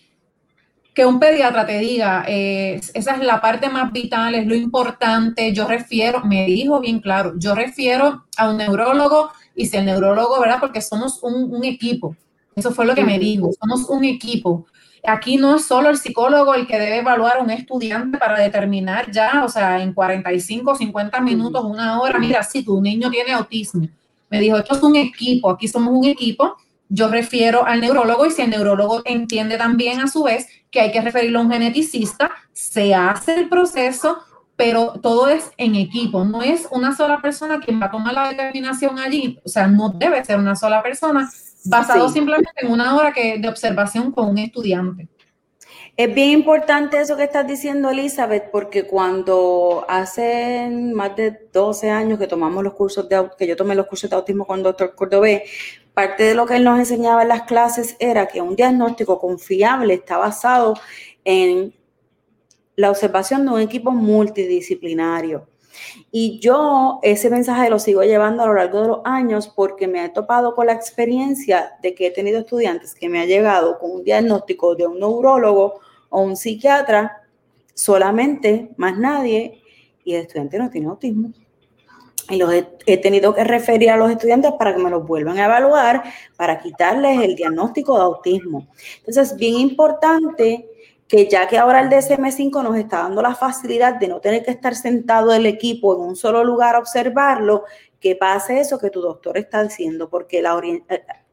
[0.98, 5.54] que un pediatra te diga, eh, esa es la parte más vital, es lo importante,
[5.54, 10.40] yo refiero, me dijo bien claro, yo refiero a un neurólogo y si el neurólogo,
[10.40, 10.58] ¿verdad?
[10.60, 12.16] Porque somos un, equipo.
[12.56, 14.66] Eso fue lo que me dijo, somos un equipo.
[15.06, 19.12] Aquí no es solo el psicólogo el que debe evaluar a un estudiante para determinar
[19.12, 23.88] ya, o sea, en 45, 50 minutos, una hora, mira, si tu niño tiene autismo.
[24.32, 26.58] Me dijo, esto es un equipo, aquí somos un equipo
[26.90, 30.92] yo refiero al neurólogo y si el neurólogo entiende también a su vez que hay
[30.92, 34.20] que referirlo a un geneticista, se hace el proceso,
[34.56, 38.30] pero todo es en equipo, no es una sola persona quien va a tomar la
[38.30, 41.30] determinación allí, o sea, no debe ser una sola persona
[41.66, 45.08] basado simplemente en una hora que, de observación con un estudiante.
[45.98, 52.20] Es bien importante eso que estás diciendo, Elizabeth, porque cuando hace más de 12 años
[52.20, 54.94] que tomamos los cursos de que yo tomé los cursos de autismo con el doctor
[54.94, 55.46] Cordobé,
[55.98, 59.96] parte de lo que él nos enseñaba en las clases era que un diagnóstico confiable
[59.96, 60.76] está basado
[61.26, 61.74] en
[62.76, 65.48] la observación de un equipo multidisciplinario.
[66.12, 70.06] Y yo ese mensaje lo sigo llevando a lo largo de los años porque me
[70.06, 73.90] he topado con la experiencia de que he tenido estudiantes que me han llegado con
[73.90, 75.80] un diagnóstico de un neurólogo
[76.10, 77.24] o un psiquiatra
[77.74, 79.64] solamente, más nadie,
[80.04, 81.34] y el estudiante no tiene autismo.
[82.30, 85.46] Y los he, tenido que referir a los estudiantes para que me los vuelvan a
[85.46, 86.04] evaluar,
[86.36, 88.68] para quitarles el diagnóstico de autismo.
[89.00, 90.70] Entonces, bien importante
[91.08, 94.52] que ya que ahora el DSM5 nos está dando la facilidad de no tener que
[94.52, 97.64] estar sentado el equipo en un solo lugar a observarlo,
[98.00, 100.84] que pase eso que tu doctor está diciendo, porque la, eh,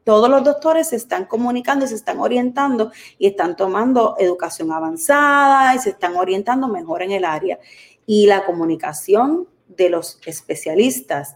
[0.05, 5.75] todos los doctores se están comunicando y se están orientando y están tomando educación avanzada
[5.75, 7.59] y se están orientando mejor en el área.
[8.05, 11.35] Y la comunicación de los especialistas,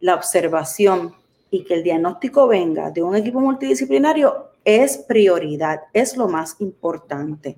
[0.00, 1.14] la observación
[1.50, 7.56] y que el diagnóstico venga de un equipo multidisciplinario es prioridad, es lo más importante.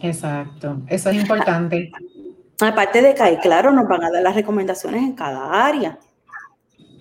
[0.00, 1.92] Exacto, eso es importante.
[2.60, 5.98] Aparte de que ahí, claro, nos van a dar las recomendaciones en cada área,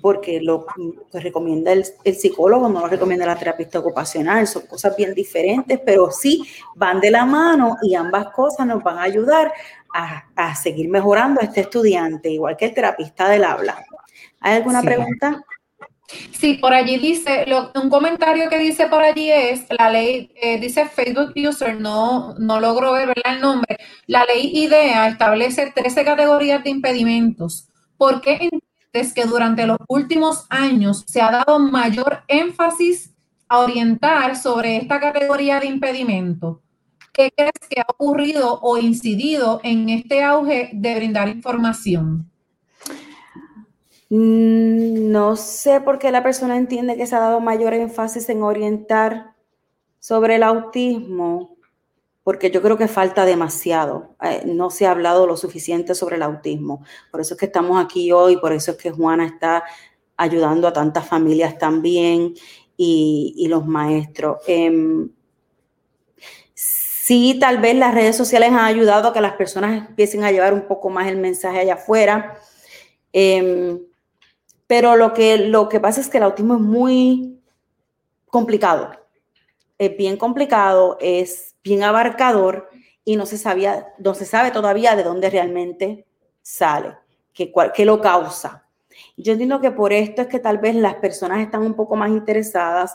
[0.01, 0.65] porque lo
[1.11, 1.85] que recomienda el,
[2.15, 6.43] psicólogo no lo recomienda la terapista ocupacional, son cosas bien diferentes, pero sí
[6.75, 9.51] van de la mano y ambas cosas nos van a ayudar
[9.93, 13.83] a, seguir mejorando a este estudiante, igual que el terapista del habla.
[14.39, 15.43] ¿Hay alguna pregunta?
[16.31, 20.85] Sí, por allí dice, un comentario que dice por allí es, la ley, eh, dice
[20.85, 23.77] Facebook User, no, no logro ver el nombre,
[24.07, 27.69] la ley IDEA establece 13 categorías de impedimentos.
[27.97, 33.13] ¿Por qué entiendes que durante los últimos años se ha dado mayor énfasis
[33.47, 36.57] a orientar sobre esta categoría de impedimentos?
[37.13, 42.31] ¿Qué crees que ha ocurrido o incidido en este auge de brindar información?
[44.09, 48.43] Mm, no sé por qué la persona entiende que se ha dado mayor énfasis en
[48.43, 49.35] orientar
[49.99, 51.57] sobre el autismo,
[52.23, 54.15] porque yo creo que falta demasiado.
[54.21, 56.83] Eh, no se ha hablado lo suficiente sobre el autismo.
[57.11, 59.63] Por eso es que estamos aquí hoy, por eso es que Juana está
[60.17, 62.33] ayudando a tantas familias también
[62.77, 64.39] y, los maestros.
[64.47, 65.09] Em,
[67.11, 70.53] Sí, tal vez las redes sociales han ayudado a que las personas empiecen a llevar
[70.53, 72.39] un poco más el mensaje allá afuera.
[73.11, 73.81] Em,
[74.65, 77.37] pero lo que, lo que pasa es que el autismo es muy
[78.27, 78.91] complicado.
[79.77, 82.69] Es bien complicado, es bien abarcador
[83.03, 86.05] y no se, sabía, no se sabe todavía de dónde realmente
[86.41, 86.95] sale,
[87.33, 87.51] qué,
[87.83, 88.69] lo causa.
[89.17, 92.09] Yo entiendo que por esto es que tal vez las personas están un poco más
[92.09, 92.93] interesadas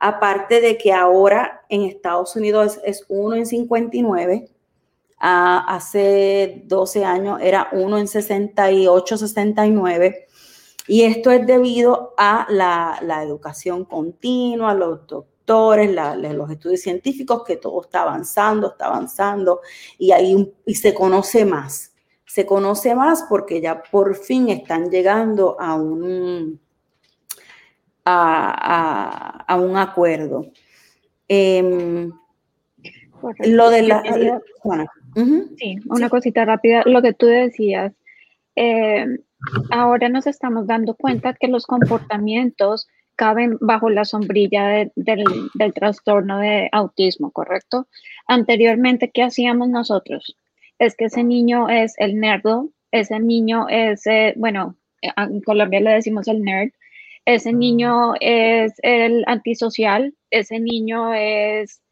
[0.00, 4.48] Aparte de que ahora en Estados Unidos es, uno en 59,
[5.18, 10.26] ah, hace 12 años era uno en 68, 69.
[10.86, 17.82] Y esto es debido a la, educación continua, los doctores, los estudios científicos, que todo
[17.82, 19.60] está avanzando, está avanzando
[19.98, 21.92] y, ahí, y se conoce más.
[22.24, 26.60] Se conoce más porque ya por fin están llegando a un,
[28.08, 30.46] a, un acuerdo.
[31.28, 32.10] Em,
[33.40, 34.02] lo de la...
[35.56, 37.92] Sí, una cosita rápida, lo que tú decías.
[38.54, 39.18] Em,
[39.70, 46.68] ahora nos estamos dando cuenta que los comportamientos caben bajo la sombrilla del, trastorno de
[46.70, 47.88] autismo, ¿correcto?
[48.28, 50.36] Anteriormente, ¿qué hacíamos nosotros?
[50.78, 55.90] Es que ese niño es el nerdo, ese niño es, eh, bueno, en Colombia le
[55.90, 56.70] decimos el nerd,
[57.28, 61.82] ese niño es el antisocial, ese niño es,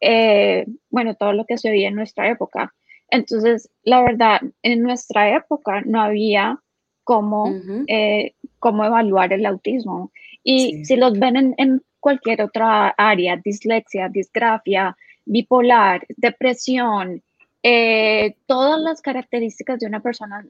[0.00, 2.74] eh, bueno, todo lo que se oía en nuestra época.
[3.08, 6.58] Entonces, la verdad, en nuestra época no había
[7.04, 7.54] cómo,
[7.86, 10.10] eh, cómo evaluar el autismo.
[10.42, 17.22] Y si los ven en, cualquier otra área, dislexia, disgrafia, bipolar, depresión,
[17.62, 20.44] eh, todas las características de una persona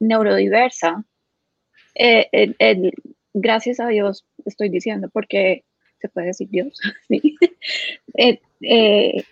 [0.00, 1.04] neurodiversa,
[3.34, 5.64] gracias a Dios estoy diciendo, porque
[6.00, 7.36] se puede decir Dios, sí.
[8.16, 9.24] Eh, eh,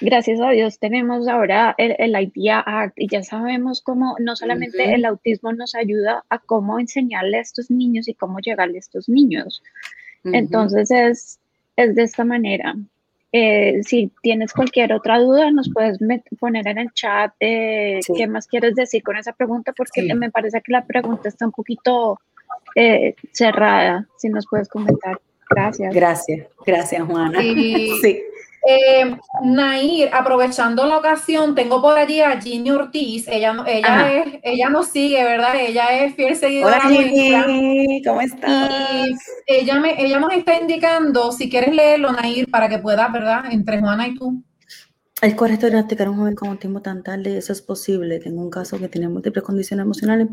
[0.00, 4.94] gracias a Dios tenemos ahora el, el, IDEA Act y ya sabemos cómo no solamente
[4.94, 9.08] el autismo nos ayuda a cómo enseñarle a estos niños y cómo llegarle a estos
[9.08, 9.62] niños.
[10.24, 11.38] Entonces es,
[11.76, 12.74] es de esta manera.
[13.32, 15.98] Eh, si tienes cualquier otra duda, nos puedes
[16.40, 20.72] poner en el chat qué más quieres decir con esa pregunta, porque me parece que
[20.72, 22.18] la pregunta está un poquito
[22.76, 25.18] eh, cerrada, si nos puedes comentar.
[25.50, 25.94] Gracias.
[25.94, 27.40] Gracias, gracias Juana.
[28.02, 28.22] sí.
[28.68, 33.28] Eh, Nair, aprovechando la ocasión, tengo por allí a Ginny Ortiz.
[33.28, 35.54] Ella, ella, es, ella nos sigue, ¿verdad?
[35.56, 38.68] Ella es fiel seguidora Hola, Ginny, ¿cómo estás?
[39.46, 43.44] ella, me, ella nos está indicando, si quieres leerlo, Nair, para que puedas, ¿verdad?
[43.52, 44.42] Entre Juana y tú.
[45.22, 48.18] Es correcto diagnosticar a un joven con autismo tan tarde, eso es posible.
[48.18, 50.28] Tengo un caso que tiene múltiples condiciones emocionales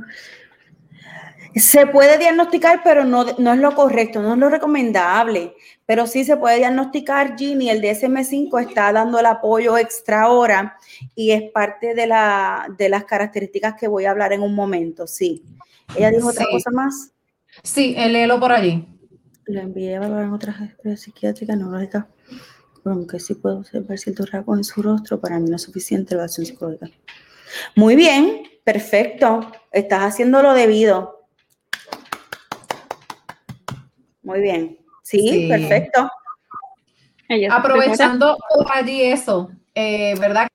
[1.56, 5.56] se puede diagnosticar, pero no, no, es lo correcto, no es lo recomendable.
[5.86, 7.70] Pero sí se puede diagnosticar, Ginny.
[7.70, 10.78] El DSM5 está dando el apoyo extra ahora
[11.16, 15.08] y es parte de, la, de las características que voy a hablar en un momento.
[15.08, 15.44] Sí.
[15.96, 17.12] ¿Ella dijo otra cosa más?
[17.62, 18.88] Sí, léelo por allí.
[19.46, 20.56] Lo envié a evaluar en otras
[20.96, 22.06] psiquiátricas, neurológicas,
[22.86, 26.22] aunque sí puedo observar ciertos rasgos en su rostro, para mí no es suficiente la
[26.22, 26.90] evaluación psicológica.
[27.76, 29.52] Muy bien, perfecto.
[29.72, 31.23] Estás haciendo lo debido.
[34.24, 34.78] Muy bien.
[35.04, 36.10] Sí, perfecto.
[37.50, 38.38] Aprovechando
[38.74, 40.48] allí eso, eh, ¿verdad?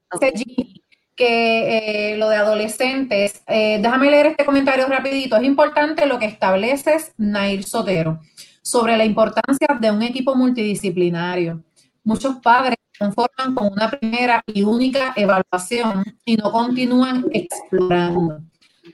[1.18, 5.36] que eh, lo de adolescentes, eh, déjame leer este comentario rapidito.
[5.36, 8.20] Es importante lo que estableces Nair Sotero
[8.62, 11.64] sobre la importancia de un equipo multidisciplinario.
[12.04, 18.40] Muchos padres se conforman con una primera y única evaluación y no continúan explorando.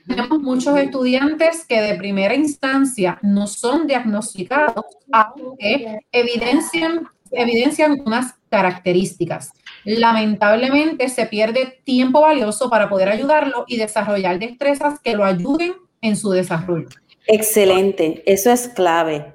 [0.07, 9.51] Tenemos muchos estudiantes que de primera instancia no son diagnosticados, aunque evidencian, evidencian unas características.
[9.83, 16.15] Lamentablemente se pierde tiempo valioso para poder ayudarlo y desarrollar destrezas que lo ayuden en
[16.15, 16.87] su desarrollo.
[17.27, 19.33] Excelente, eso es clave.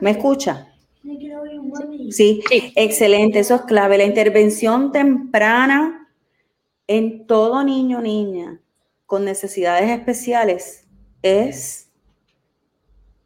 [0.00, 0.68] ¿Me escucha?
[2.10, 2.42] Sí,
[2.76, 3.98] excelente, eso es clave.
[3.98, 5.97] La intervención temprana
[6.88, 8.60] en todo niño o niña
[9.06, 10.86] con necesidades especiales
[11.22, 11.90] es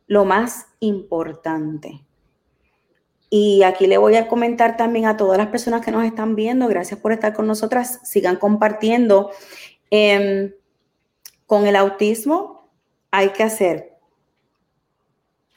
[0.06, 2.04] lo más importante.
[3.30, 6.68] Y aquí le voy a comentar también a todas las personas que nos están viendo,
[6.68, 9.30] gracias por estar con nosotras, sigan compartiendo.
[9.90, 10.52] Em,
[11.46, 12.70] con el autismo
[13.10, 13.96] hay que hacer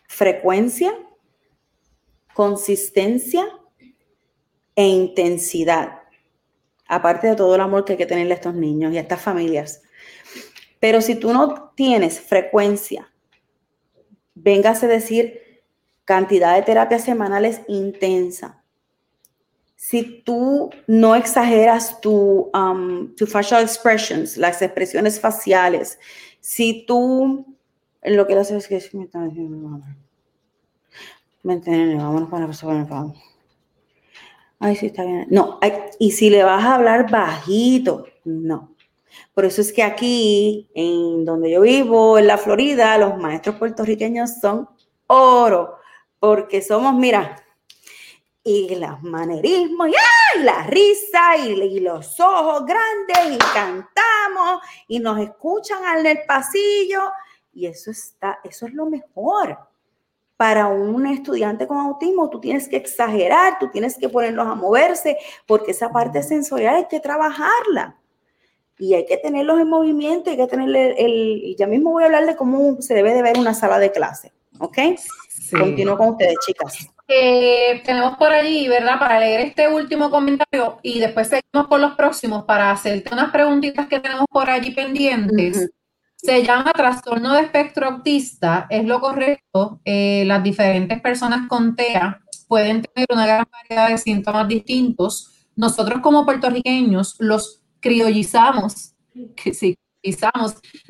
[0.07, 0.93] frecuencia,
[2.33, 3.45] consistencia
[4.75, 6.03] e intensidad,
[6.87, 9.21] aparte de todo el amor que hay que tenerle a estos niños y a estas
[9.21, 9.81] familias.
[10.79, 13.11] Pero si tú no tienes frecuencia,
[14.35, 15.63] véngase decir
[16.03, 18.61] cantidad de terapias semanales intensa.
[19.75, 25.99] Si tú no exageras tu, um, facial expressions, las expresiones faciales,
[26.39, 27.57] si tú,
[28.03, 29.05] lo que haces es que me
[31.43, 33.13] vámonos para la persona,
[34.65, 35.27] Ay, sí, está bien.
[35.29, 35.59] No,
[35.99, 38.73] y si le vas a hablar bajito, no.
[39.31, 44.39] Por eso es que aquí, en donde yo vivo, en la Florida, los maestros puertorriqueños
[44.41, 44.67] son
[45.05, 45.77] oro
[46.17, 47.35] porque somos, mira,
[48.43, 55.99] y los manerismos, y, la risa, y, los ojos grandes, y cantamos, y nos escuchan
[55.99, 57.11] en el pasillo,
[57.53, 59.59] y eso está, eso es lo mejor.
[60.37, 65.17] Para un estudiante con autismo, tú tienes que exagerar, tú tienes que ponerlos a moverse,
[65.45, 67.97] porque esa parte sensorial hay que trabajarla.
[68.77, 72.07] Y hay que tenerlos en movimiento, hay que tenerle el, y ya mismo voy a
[72.07, 74.77] hablar de cómo se debe de ver una sala de clase, ¿ok?
[75.51, 76.89] Continúo con ustedes, chicas.
[77.07, 78.97] Eh, tenemos por allí, ¿verdad?
[78.97, 83.87] Para leer este último comentario y después seguimos con los próximos para hacerte unas preguntitas
[83.87, 85.69] que tenemos por allí pendientes.
[86.25, 89.79] Se llama trastorno de espectro autista, es lo correcto.
[89.85, 95.45] Eh, las diferentes personas con TEA pueden tener una gran variedad de síntomas distintos.
[95.55, 98.95] Nosotros como puertorriqueños los criollizamos,
[99.35, 99.77] que sí,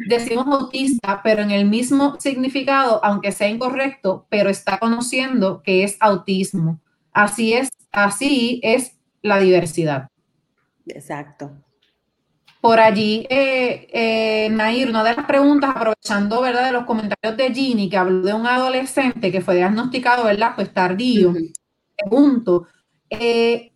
[0.07, 5.97] decimos autista, pero en el mismo significado, aunque sea incorrecto, pero está conociendo que es
[5.99, 6.79] autismo.
[7.11, 10.07] Así es, así es la diversidad.
[10.87, 11.51] Exacto.
[12.65, 17.53] Por allí, eh, eh, Nair, una de las preguntas, aprovechando, ¿verdad?, de los comentarios de
[17.53, 21.31] Ginny, que habló de un adolescente que fue diagnosticado, ¿verdad?, pues tardío.
[21.95, 22.65] Pregunto,
[23.11, 23.71] eh,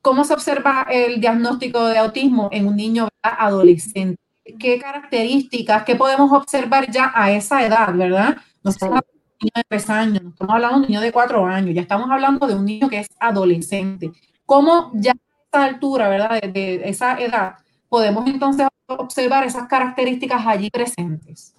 [0.00, 4.20] ¿cómo se observa el diagnóstico de autismo en un niño adolescente?
[4.56, 8.36] qué características, qué podemos observar ya a esa edad, ¿verdad?
[8.62, 11.00] No estamos hablando de un niño de tres años, no estamos hablando de un niño
[11.00, 14.12] de cuatro años, ya estamos hablando de un niño que es adolescente.
[14.46, 15.14] ¿Cómo ya a
[15.56, 16.40] esa altura, ¿verdad?
[16.40, 17.56] De, esa edad,
[17.88, 21.54] podemos entonces observar esas características allí presentes?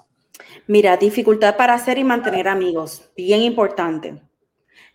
[0.68, 4.22] Mira, dificultad para hacer y mantener amigos, bien importante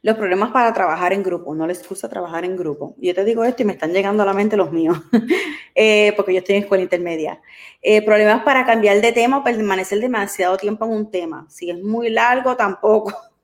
[0.05, 2.95] los problemas para trabajar en grupo, no les gusta trabajar en grupo.
[2.99, 4.99] Yo te digo esto y me están llegando a la mente los míos,
[5.75, 7.41] eh, porque yo estoy en escuela intermedia.
[7.81, 11.47] Eh, problemas para cambiar de tema o permanecer demasiado tiempo en un tema.
[11.49, 13.15] Si es muy largo, tampoco.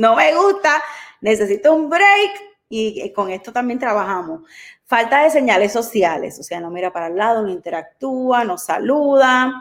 [0.00, 0.80] No me gusta,
[1.20, 2.30] necesito un break
[2.68, 4.42] y con esto también trabajamos.
[4.88, 9.52] Falta de señales sociales, o sea, no mira para el lado, no interactúa, no saluda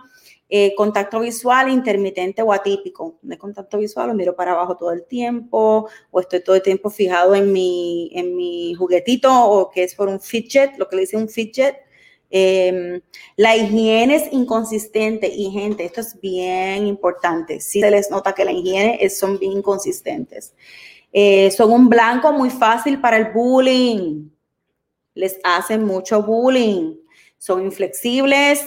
[0.50, 3.18] eh, contacto visual intermitente o atípico.
[3.22, 6.90] De contacto visual, lo miro para abajo todo el tiempo o estoy todo el tiempo
[6.90, 11.02] fijado en mi, en mi juguetito o que es por un fidget, lo que le
[11.02, 11.76] dice un fidget.
[12.30, 13.02] Em,
[13.38, 17.60] la higiene es inconsistente y gente, esto es bien importante.
[17.60, 20.54] Si se les nota que la higiene es, son bien inconsistentes.
[21.12, 24.30] Eh, son un blanco muy fácil para el bullying.
[25.18, 26.96] Les hacen mucho bullying.
[27.38, 28.66] Son inflexibles,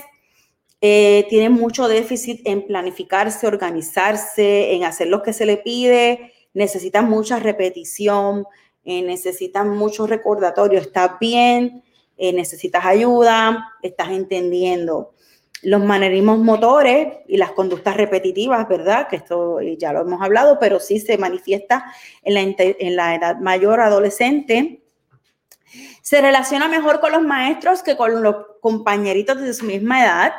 [0.82, 7.08] eh, tiene mucho déficit en planificarse, organizarse, en hacer lo que se le pide, necesitan
[7.08, 8.46] mucha repetición,
[8.84, 11.82] eh, necesitan mucho recordatorio, estás bien,
[12.16, 15.12] eh, necesitas ayuda, estás entendiendo.
[15.62, 19.06] Los manerismos motores y las conductas repetitivas, ¿verdad?
[19.08, 21.92] Que esto ya lo hemos hablado, pero sí se manifiesta
[22.22, 24.80] en la edad mayor adolescente
[26.02, 30.32] Se relaciona mejor con los maestros que con los compañeritos de su misma edad.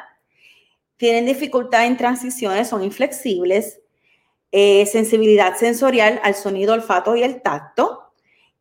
[0.97, 3.79] Tienen dificultad en transiciones, son inflexibles.
[4.51, 8.11] Eh, sensibilidad sensorial al sonido, olfato y el tacto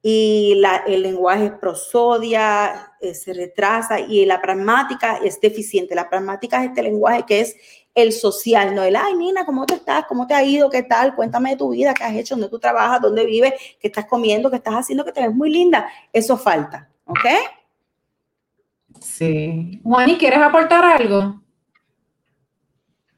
[0.02, 5.94] y el lenguaje prosodia, eh, se retrasa y la pragmática es deficiente.
[5.94, 7.56] La pragmática es este lenguaje que es
[7.94, 10.04] el social, no el, ay, Nina, ¿cómo te estás?
[10.06, 10.70] ¿Cómo te ha ido?
[10.70, 11.14] ¿Qué tal?
[11.14, 14.50] Cuéntame de tu vida, qué has hecho, dónde tú trabajas, dónde vives, qué estás comiendo,
[14.50, 15.90] qué estás haciendo, que te ves muy linda.
[16.12, 19.00] Eso falta, ¿ok?
[19.00, 19.80] Sí.
[19.82, 21.40] Juani, ¿quieres aportar algo?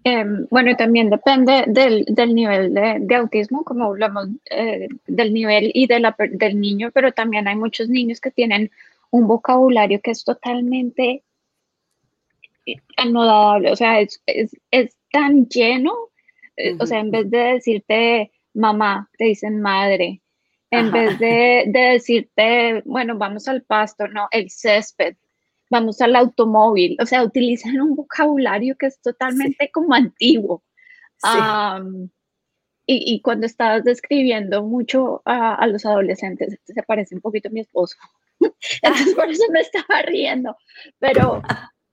[0.05, 6.01] Em, bueno, también depende del, nivel de, autismo, como hablamos eh, del nivel y de
[6.01, 8.71] la, del niño, pero también hay muchos niños que tienen
[9.11, 11.23] un vocabulario que es totalmente
[12.97, 14.21] anodable, o sea, es,
[15.13, 15.93] tan lleno,
[16.57, 20.22] eh, o sea, en vez de decirte mamá, te dicen madre,
[20.73, 25.17] en vez de, de, decirte, bueno, vamos al pasto, no, el césped,
[25.71, 30.65] vamos al automóvil, o sea, utilizan un vocabulario que es totalmente como antiguo.
[32.87, 37.97] y, cuando estabas describiendo mucho a, los adolescentes, se parece un poquito a mi esposo.
[38.83, 40.57] Entonces por eso me estaba riendo.
[40.99, 41.43] Pero,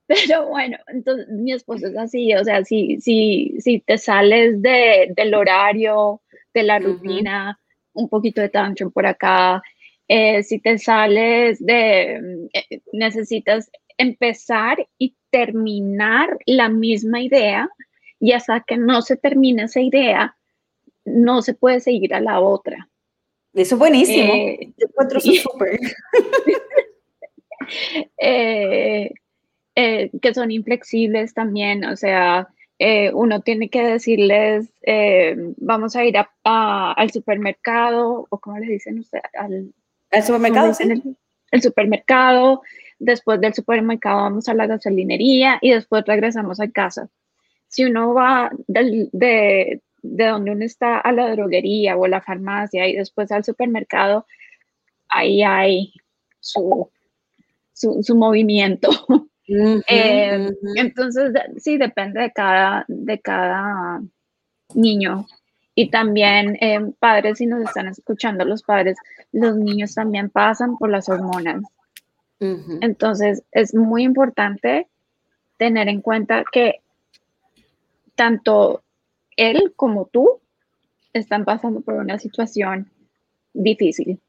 [0.07, 5.11] pero bueno, entonces mi esposo es así, o sea, si, si, si te sales de,
[5.15, 6.21] del horario,
[6.53, 7.59] de la rutina,
[7.99, 9.61] un poquito de tantrum por acá,
[10.07, 17.69] eh, si te sales de, eh, necesitas empezar y terminar la misma idea
[18.19, 20.35] y hasta que no se termine esa idea,
[21.05, 22.89] no se puede seguir a la otra.
[23.53, 24.33] Eso es buenísimo.
[24.33, 25.79] Eh, Yo encuentro eso súper.
[30.21, 32.47] que son inflexibles también, o sea,
[33.13, 34.71] uno tiene que decirles,
[35.57, 39.73] vamos a ir al supermercado, o como le dicen ustedes, al,
[40.11, 40.73] el supermercado,
[41.51, 42.61] El, supermercado,
[42.99, 47.09] después del supermercado vamos a la gasolinería y después regresamos a casa.
[47.67, 52.87] Si uno va de, de, donde uno está a la droguería o a la farmacia
[52.87, 54.25] y después al supermercado,
[55.09, 55.93] ahí hay
[56.39, 56.89] su,
[57.73, 58.89] su, movimiento.
[59.87, 64.01] Eh, entonces, sí, depende de cada, de cada
[64.75, 65.25] niño.
[65.75, 68.97] Y también eh, padres, si nos están escuchando los padres,
[69.31, 71.63] los niños también pasan por las hormonas.
[72.41, 74.87] Entonces, es muy importante
[75.57, 76.75] tener en cuenta que
[78.15, 78.81] tanto
[79.35, 80.39] él como tú
[81.11, 82.89] están pasando por una situación
[83.53, 84.21] difícil,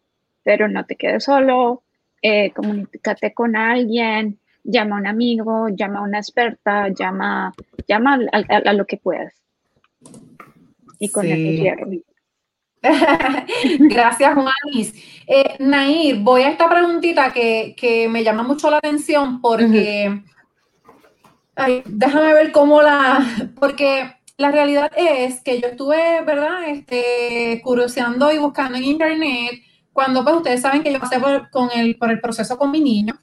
[0.43, 1.83] pero no te quedes solo,
[2.23, 7.53] eh, comunícate con alguien, llama a un amigo, llama a una experta, llama,
[7.87, 9.41] llama a lo que puedas
[11.01, 11.27] y con
[13.79, 14.95] Gracias, Juanis.
[15.27, 20.23] Eh, Nair, voy a esta preguntita que, me llama mucho la atención porque,
[21.87, 26.69] déjame ver cómo la, porque la realidad es que yo estuve, ¿verdad?
[26.69, 31.68] Este, curioseando y buscando en internet cuando pues ustedes saben que yo pasé por, con
[31.74, 33.18] el, por el proceso con mi niño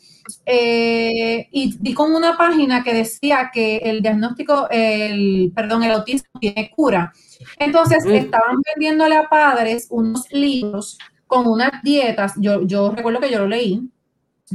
[0.46, 6.30] eh, y di con una página que decía que el diagnóstico, el, perdón, el autismo
[6.40, 7.14] tiene cura.
[7.58, 13.40] Entonces estaban vendiéndole a padres unos libros con unas dietas, yo, yo recuerdo que yo
[13.40, 13.82] lo leí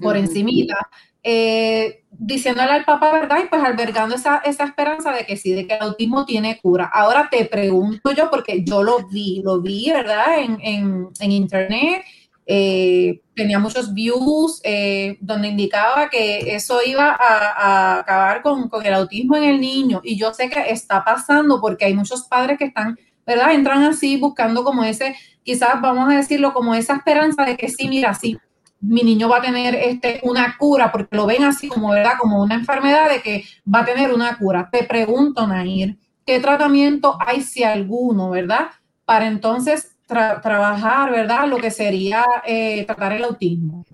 [0.01, 0.89] por encimita,
[1.23, 3.39] eh, diciéndole al papá, ¿verdad?
[3.45, 6.89] Y pues albergando esa, esa, esperanza de que sí, de que el autismo tiene cura.
[6.93, 10.39] Ahora te pregunto yo, porque yo lo vi, lo vi, ¿verdad?
[10.39, 12.05] En, en, en internet,
[12.47, 18.95] eh, tenía muchos views eh, donde indicaba que eso iba a, acabar con, con, el
[18.95, 20.01] autismo en el niño.
[20.05, 22.97] Y yo sé que está pasando porque hay muchos padres que están,
[23.27, 23.53] ¿verdad?
[23.53, 27.89] Entran así buscando como ese, quizás vamos a decirlo, como esa esperanza de que sí,
[27.89, 28.39] mira, sí,
[28.83, 32.15] mi niño va a tener este, una cura, porque lo ven así como, ¿verdad?
[32.19, 34.69] Como una enfermedad de que va a tener una cura.
[34.71, 38.71] Te pregunto, Nair, ¿qué tratamiento hay, si alguno, ¿verdad?
[39.05, 41.47] Para entonces trabajar, ¿verdad?
[41.47, 43.85] Lo que sería eh, tratar el autismo.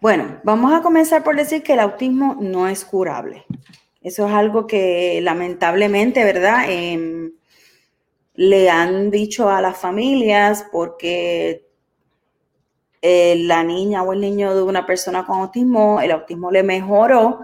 [0.00, 3.44] Bueno, vamos a comenzar por decir que el autismo no es curable.
[4.00, 6.64] Eso es algo que lamentablemente, ¿verdad?
[6.68, 7.32] Em,
[8.34, 11.71] le han dicho a las familias porque
[13.04, 17.40] eh, la niña o el niño de una persona con autismo, el autismo le mejoró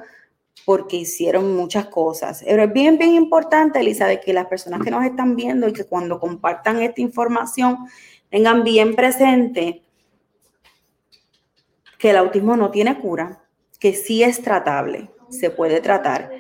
[0.65, 2.45] porque hicieron muchas cosas.
[2.47, 5.85] Pero es bien, bien importante, Elizabeth, que las personas que nos están viendo y que
[5.85, 7.79] cuando compartan esta información
[8.31, 9.83] tengan bien presente
[11.99, 13.43] que el autismo no tiene cura,
[13.81, 16.31] que sí es tratable, se puede tratar,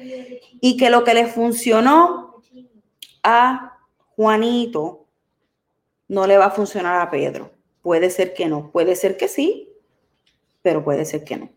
[0.60, 2.42] y que lo que le funcionó
[3.24, 3.78] a
[4.14, 5.06] Juanito
[6.06, 7.57] no le va a funcionar a Pedro.
[7.88, 9.72] Puede ser que no, puede ser que sí,
[10.60, 11.48] pero puede ser que no.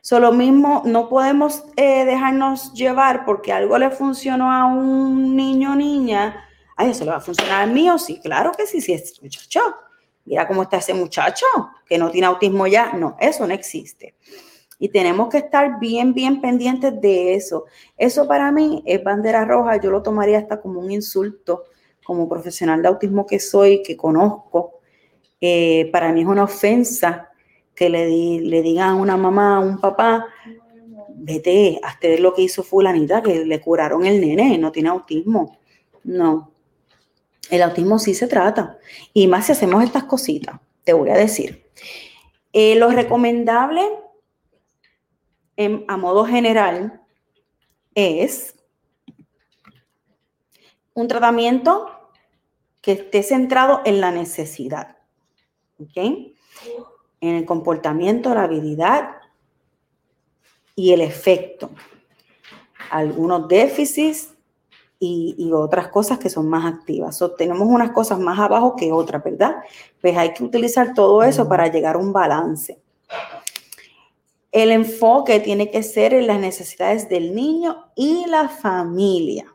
[0.00, 5.76] Solo mismo, no podemos eh, dejarnos llevar porque algo le funcionó a un niño o
[5.76, 6.44] niña.
[6.76, 7.98] Ay, eso le va a funcionar al mío.
[7.98, 9.60] Sí, claro que sí, sí, es muchacho.
[10.24, 11.46] Mira cómo está ese muchacho
[11.86, 12.92] que no tiene autismo ya.
[12.92, 14.16] No, eso no existe.
[14.80, 17.66] Y tenemos que estar bien, bien pendientes de eso.
[17.96, 19.76] Eso para mí es bandera roja.
[19.76, 21.62] Yo lo tomaría hasta como un insulto
[22.04, 24.81] como profesional de autismo que soy, que conozco.
[25.44, 27.28] Eh, para mí es una ofensa
[27.74, 30.26] que le, digan a una mamá, a un papá,
[31.08, 35.58] vete, hazte lo que hizo fulanita, que le curaron el nene, no tiene autismo.
[36.04, 36.52] No,
[37.50, 38.78] el autismo sí se trata.
[39.12, 41.66] Y más si hacemos estas cositas, te voy a decir.
[42.52, 43.82] Eh, lo recomendable
[45.88, 47.02] a modo general
[47.94, 48.54] es
[50.94, 51.88] un tratamiento
[52.80, 55.01] que esté centrado en la necesidad.
[55.78, 56.32] ¿Ok?
[57.22, 59.10] en el comportamiento, la habilidad
[60.74, 61.70] y el efecto.
[62.90, 64.34] Algunos déficits
[64.98, 67.22] y, otras cosas que son más activas.
[67.38, 69.56] tenemos unas cosas más abajo que otras, ¿verdad?
[70.00, 72.80] Pues hay que utilizar todo eso para llegar a un balance.
[74.50, 79.46] El enfoque tiene que ser en las necesidades del niño y la familia.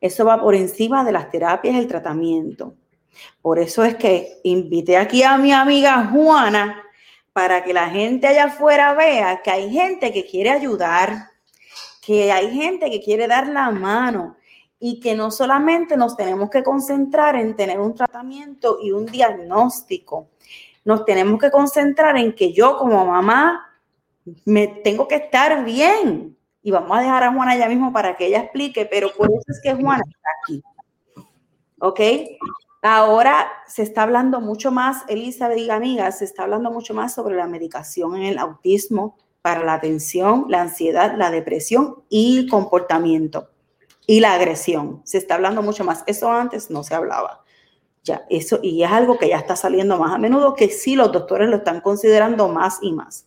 [0.00, 2.74] Eso va por encima de las terapias el tratamiento.
[3.42, 6.82] Por eso es que invité aquí a mi amiga Juana
[7.32, 11.30] para que la gente allá afuera vea que hay gente que quiere ayudar,
[12.00, 14.36] que hay gente que quiere dar la mano
[14.78, 20.28] y que no solamente nos tenemos que concentrar en tener un tratamiento y un diagnóstico,
[20.84, 23.74] nos tenemos que concentrar en que yo como mamá
[24.44, 26.36] me tengo que estar bien.
[26.62, 29.44] Y vamos a dejar a Juana ya mismo para que ella explique, pero por eso
[29.48, 30.62] es que Juana está aquí.
[31.78, 32.00] ¿Ok?
[32.86, 37.34] Ahora se está hablando mucho más, Elizabeth y amigas, se está hablando mucho más sobre
[37.34, 43.48] la medicación en el autismo para la atención, la ansiedad, la depresión y el comportamiento
[44.06, 45.00] y la agresión.
[45.04, 46.04] Se está hablando mucho más.
[46.06, 47.42] Eso antes no se hablaba.
[48.02, 51.10] Ya, eso, y es algo que ya está saliendo más a menudo, que sí los
[51.10, 53.26] doctores lo están considerando más y más.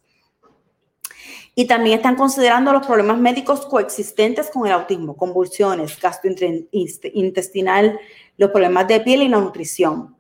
[1.60, 8.00] Y también están considerando los problemas médicos coexistentes con el autismo, convulsiones, gastrointestinal,
[8.38, 10.16] los problemas de piel y la nutrición.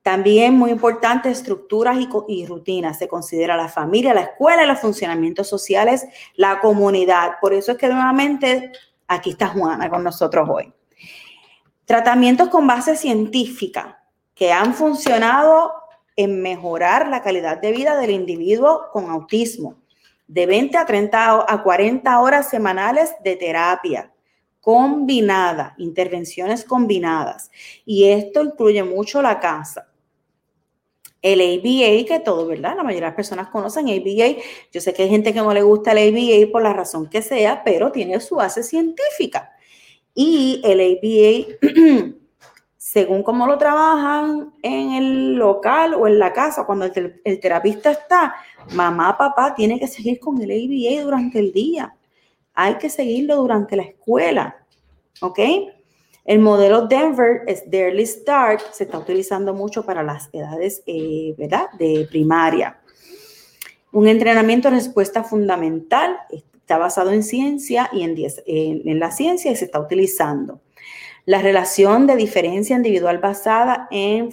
[0.00, 2.98] También muy importante, estructuras y, rutinas.
[2.98, 7.32] Se considera la familia, la escuela, los funcionamientos sociales, la comunidad.
[7.38, 8.72] Por eso es que nuevamente
[9.08, 10.72] aquí está Juana con nosotros hoy.
[11.84, 14.02] Tratamientos con base científica
[14.34, 15.74] que han funcionado
[16.16, 19.79] en mejorar la calidad de vida del individuo con autismo
[20.30, 24.12] de 20 a 30 a 40 horas semanales de terapia
[24.60, 27.50] combinada, intervenciones combinadas.
[27.84, 29.88] Y esto incluye mucho la casa.
[31.22, 32.76] El ABA, que todo, ¿verdad?
[32.76, 34.40] La mayoría de las personas conocen ABA.
[34.72, 37.22] Yo sé que hay gente que no le gusta el ABA por la razón que
[37.22, 39.50] sea, pero tiene su base científica.
[40.14, 42.14] Y el ABA
[42.92, 48.34] según cómo lo trabajan en el local o en la casa, cuando el, terapista está,
[48.72, 51.94] mamá, papá, tiene que seguir con el ABA durante el día.
[52.52, 54.56] Hay que seguirlo durante la escuela.
[55.20, 55.38] ¿Ok?
[56.24, 61.70] El modelo Denver es Early Start, se está utilizando mucho para las edades, eh, ¿verdad?
[61.78, 62.80] De primaria.
[63.92, 69.54] Un entrenamiento de respuesta fundamental está basado en ciencia y en, en la ciencia y
[69.54, 70.60] se está utilizando.
[71.30, 74.30] La relación de diferencia individual basada en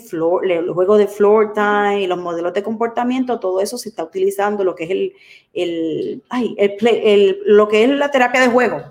[0.50, 4.64] el juego de floor time y los modelos de comportamiento, todo eso se está utilizando,
[4.64, 5.14] lo que es el,
[5.54, 8.82] el, ay, el, lo que es la terapia de juego.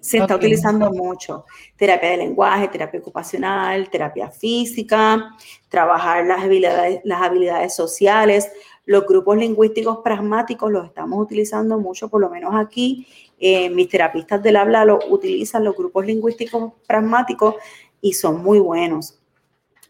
[0.00, 1.44] Se está utilizando mucho.
[1.76, 5.36] Terapia de lenguaje, terapia ocupacional, terapia física,
[5.68, 8.50] trabajar las habilidades, las habilidades sociales.
[8.86, 13.06] Los grupos lingüísticos pragmáticos los estamos utilizando mucho, por lo menos aquí,
[13.44, 17.56] eh, mis terapistas del habla lo utilizan los grupos lingüísticos pragmáticos
[18.00, 19.18] y son muy buenos.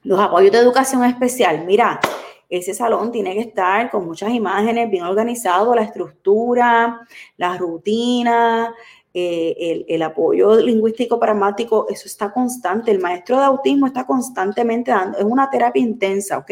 [0.05, 2.01] Los apoyos de educación especial, mira,
[2.49, 8.75] ese salón tiene que estar con muchas imágenes, bien organizado, la estructura, la rutina,
[9.13, 12.91] eh, el, el, apoyo lingüístico pragmático, eso está constante.
[12.91, 16.51] El maestro de autismo está constantemente dando, es una terapia intensa, ¿ok?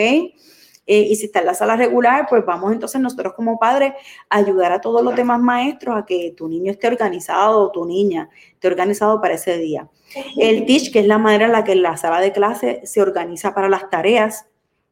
[0.87, 3.93] Eh, y si está en la sala regular, pues vamos entonces nosotros como padres
[4.29, 7.85] a ayudar a todos los demás maestros a que tu niño esté organizado o tu
[7.85, 9.89] niña esté organizado para ese día.
[10.37, 13.55] El teach, que es la manera en la que la sala de clase se organiza
[13.55, 14.47] para las tareas,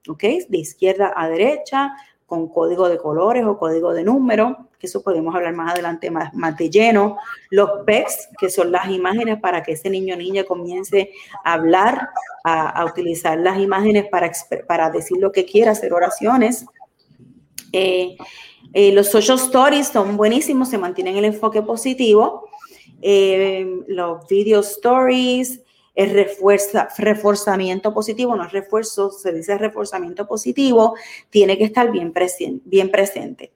[0.09, 0.23] ¿ok?
[0.49, 1.93] De izquierda a derecha,
[2.27, 6.33] con código de colores o código de número, que eso podemos hablar más adelante más,
[6.35, 7.19] más de lleno.
[7.51, 11.11] Los PECs, que son las imágenes para que ese niño o niña comience
[11.45, 12.09] a hablar,
[12.45, 14.31] a, utilizar las imágenes para,
[14.67, 16.65] para decir lo que quiera, hacer oraciones.
[17.73, 18.17] Eh,
[18.73, 22.49] eh, los social stories son buenísimos, se mantienen el enfoque positivo.
[23.03, 25.63] Eh, los video stories,
[25.95, 30.95] el refuerza, reforzamiento positivo, no es refuerzo, se dice reforzamiento positivo,
[31.31, 32.13] tiene que estar bien,
[32.65, 33.53] bien presente.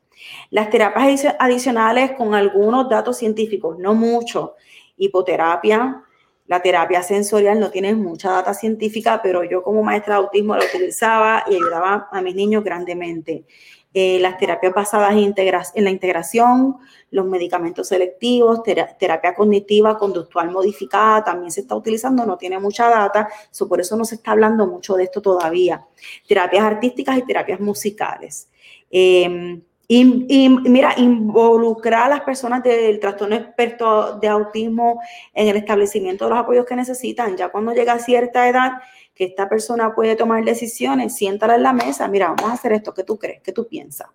[0.50, 4.54] Las terapias adicionales con algunos datos científicos, no mucho,
[4.96, 6.04] hipoterapia,
[6.46, 10.64] la terapia sensorial no tiene mucha data científica, pero yo como maestra de autismo la
[10.64, 13.46] utilizaba y ayudaba a mis niños grandemente.
[13.94, 16.76] Eh, las terapias basadas en, la integración,
[17.10, 23.28] los medicamentos selectivos, terapia cognitiva conductual modificada, también se está utilizando, no tiene mucha data,
[23.68, 25.86] por eso no se está hablando mucho de esto todavía.
[26.26, 28.48] Terapias artísticas y terapias musicales.
[28.90, 35.01] Em, y, mira, involucrar a las personas del trastorno experto de autismo
[35.35, 37.37] en el establecimiento de los apoyos que necesitan.
[37.37, 38.72] Ya cuando llega a cierta edad,
[39.14, 42.95] que esta persona puede tomar decisiones, siéntala en la mesa, mira, vamos a hacer esto,
[42.95, 43.43] ¿qué tú crees?
[43.43, 44.09] ¿Qué tú piensas?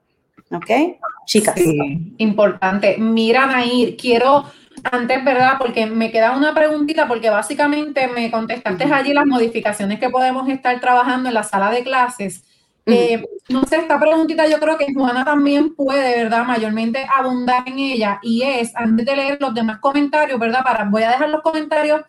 [0.52, 0.98] ¿Ok?
[1.26, 1.56] Chicas.
[1.56, 2.98] Sí, importante.
[2.98, 4.46] Mira, Nair, quiero
[4.84, 5.54] antes, ¿verdad?
[5.60, 10.80] Porque me queda una preguntita, porque básicamente me contestaste allí las modificaciones que podemos estar
[10.80, 12.44] trabajando en la sala de clases.
[12.88, 16.46] Eh, no sé, esta preguntita yo creo que Juana también puede, ¿verdad?
[16.46, 20.64] Mayormente abundar en ella y es, antes de leer los demás comentarios, ¿verdad?
[20.64, 22.02] Para, voy a dejar los comentarios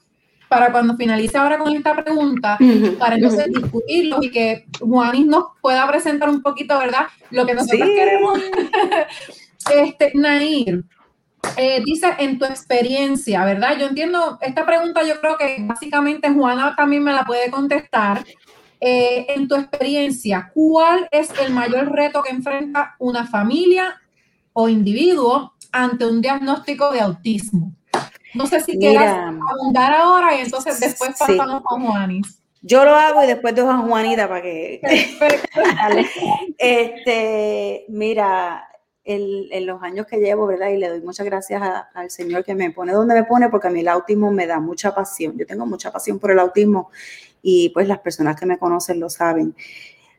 [0.49, 2.57] para cuando finalice ahora con esta pregunta,
[2.99, 7.07] para entonces discutirlos y que Juanis nos pueda presentar un poquito, ¿verdad?
[7.31, 8.39] Lo que nosotros queremos.
[9.75, 10.85] este, Nair,
[11.57, 13.77] eh, dice en tu experiencia, ¿verdad?
[13.79, 18.25] Yo entiendo, esta pregunta yo creo que básicamente Juana también me la puede contestar.
[18.81, 24.01] Eh, en tu experiencia, ¿cuál es el mayor reto que enfrenta una familia
[24.53, 27.73] o individuo ante un diagnóstico de autismo?
[28.35, 32.41] No sé si quieras abundar ahora y entonces después pasamos con Juanis.
[32.61, 34.81] Yo lo hago y después dejo a Juanita para que.
[36.59, 38.69] este, mira,
[39.05, 40.69] en los años que llevo, ¿verdad?
[40.69, 41.63] Y le doy muchas gracias
[41.95, 44.61] al Señor que me pone donde me pone, porque a mí el autismo me da
[44.61, 45.37] mucha pasión.
[45.39, 46.91] Yo tengo mucha pasión por el autismo
[47.43, 49.55] y pues las personas que me conocen lo saben.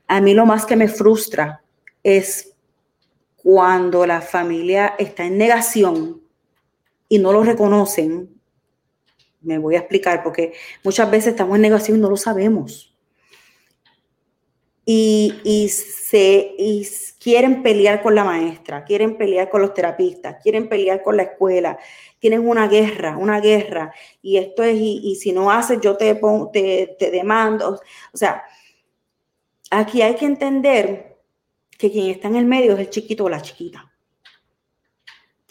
[0.07, 1.61] A mí lo más que me frustra
[2.03, 2.53] es
[3.35, 6.21] cuando la familia está en negación
[7.07, 8.39] y no lo reconocen,
[9.41, 10.53] me voy a explicar, porque
[10.83, 12.95] muchas veces estamos en negación y no lo sabemos.
[14.85, 16.55] Y, se,
[17.19, 21.77] quieren pelear con la maestra, quieren pelear con los terapistas, quieren pelear con la escuela,
[22.19, 26.19] tienen una guerra, una guerra, y esto es, y, si no haces, yo te,
[26.53, 27.79] te, te demando.
[28.13, 28.43] O sea,
[29.71, 31.17] aquí hay que entender
[31.77, 33.89] que quien está en el medio es el chiquito o la chiquita.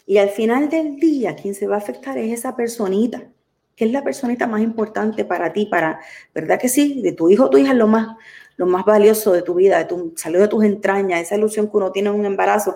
[0.05, 3.31] Y al final del día, quien se va a afectar es esa personita,
[3.75, 5.99] que es la personita más importante para ti, para,
[6.33, 7.01] ¿verdad que sí?
[7.01, 8.15] De tu hijo o tu hija es lo más,
[8.57, 11.77] lo más valioso de tu vida, de tu salud de tus entrañas, esa ilusión que
[11.77, 12.75] uno tiene en un embarazo.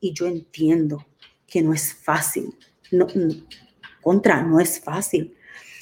[0.00, 1.06] Y yo entiendo
[1.46, 2.52] que no es fácil.
[2.92, 3.06] No,
[4.00, 5.34] contra, no es fácil.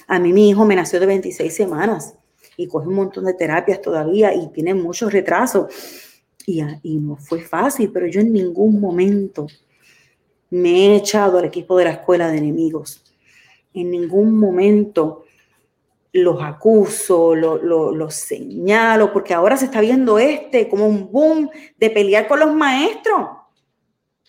[0.07, 2.15] A mí mi hijo me nació de 26 semanas
[2.57, 5.67] y coge un montón de terapias todavía y tiene muchos retrasos.
[6.47, 9.47] Y, y no fue fácil, pero yo en ningún momento
[10.51, 13.05] me he echado al equipo de la escuela de enemigos.
[13.73, 15.25] En ningún momento
[16.13, 22.27] los acuso, los señalo, porque ahora se está viendo este como un boom de pelear
[22.27, 23.29] con los maestros.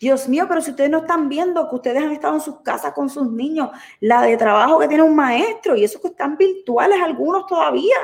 [0.02, 2.92] Dios mío, pero si ustedes no están viendo que ustedes han estado en sus casas
[2.92, 7.00] con sus niños, la de trabajo que tiene un maestro y esos que están virtuales
[7.00, 7.98] algunos todavía.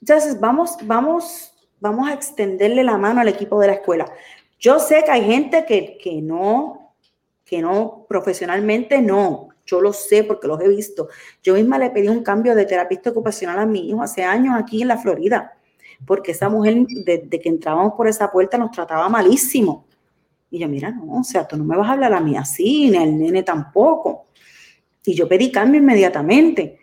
[0.00, 4.06] Entonces, vamos, vamos, vamos a extenderle la mano al equipo de la escuela.
[4.60, 6.94] Yo sé que hay gente que, que no,
[7.44, 9.48] que no, profesionalmente no.
[9.64, 11.08] Yo lo sé porque los he visto.
[11.42, 14.82] Yo misma le pedí un cambio de terapista ocupacional a mi hijo hace años aquí
[14.82, 15.58] en la Florida,
[16.06, 19.84] porque esa mujer, desde que entrábamos por esa puerta, nos trataba malísimo.
[20.56, 22.88] Y yo, mira, no, o sea, tú no me vas a hablar a mí así,
[22.88, 24.24] ni al nene tampoco.
[25.04, 26.78] Y yo pedí cambio inmediatamente.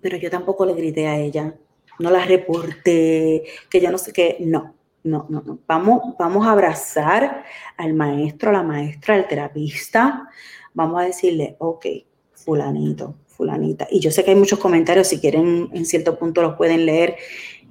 [0.00, 1.54] Pero yo tampoco le grité a ella,
[1.98, 4.74] no la reporté, que yo no sé qué, no
[5.04, 5.58] no, no, no.
[5.66, 7.44] Vamos, vamos a abrazar
[7.76, 10.26] al maestro, a la maestra, al terapista.
[10.72, 11.86] Vamos a decirle, ok,
[12.32, 13.86] fulanito, fulanita.
[13.90, 17.16] Y yo sé que hay muchos comentarios, si quieren en cierto punto los pueden leer.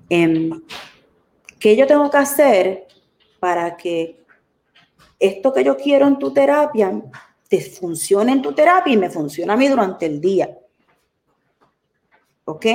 [0.08, 0.62] Em,
[1.60, 2.88] ¿Qué yo tengo que hacer
[3.40, 4.27] para que
[5.20, 7.02] esto que yo quiero en tu terapia
[7.48, 10.58] te funcione en tu terapia y me funcione a mí durante el día?
[12.46, 12.66] ¿Ok?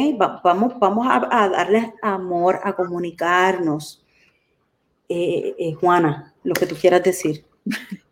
[0.43, 4.05] vamos, vamos a, a darles amor, a comunicarnos
[5.09, 7.45] eh, eh, Juana, lo que tú quieras decir.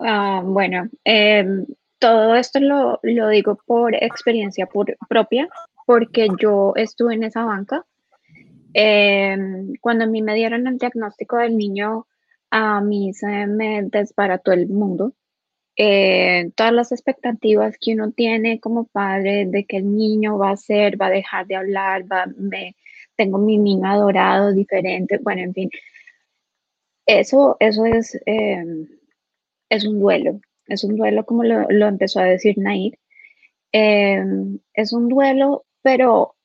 [0.00, 1.66] Ah, bueno, em,
[1.98, 4.66] todo esto lo, digo por experiencia
[5.08, 5.48] propia,
[5.86, 7.84] porque yo estuve en esa banca
[8.76, 12.08] Em, cuando a mí me dieron el diagnóstico del niño,
[12.56, 15.12] a mí se me desbarató el mundo.
[15.76, 20.56] Eh, todas las expectativas que uno tiene como padre de que el niño va a
[20.56, 22.76] ser, va a dejar de hablar, va, me,
[23.16, 25.70] tengo mi niño adorado, diferente, bueno, en fin.
[27.06, 28.88] Eso, eso es, em,
[29.68, 32.98] es un duelo, es un duelo como lo, lo empezó a decir Nair.
[33.72, 36.36] Em, es un duelo, pero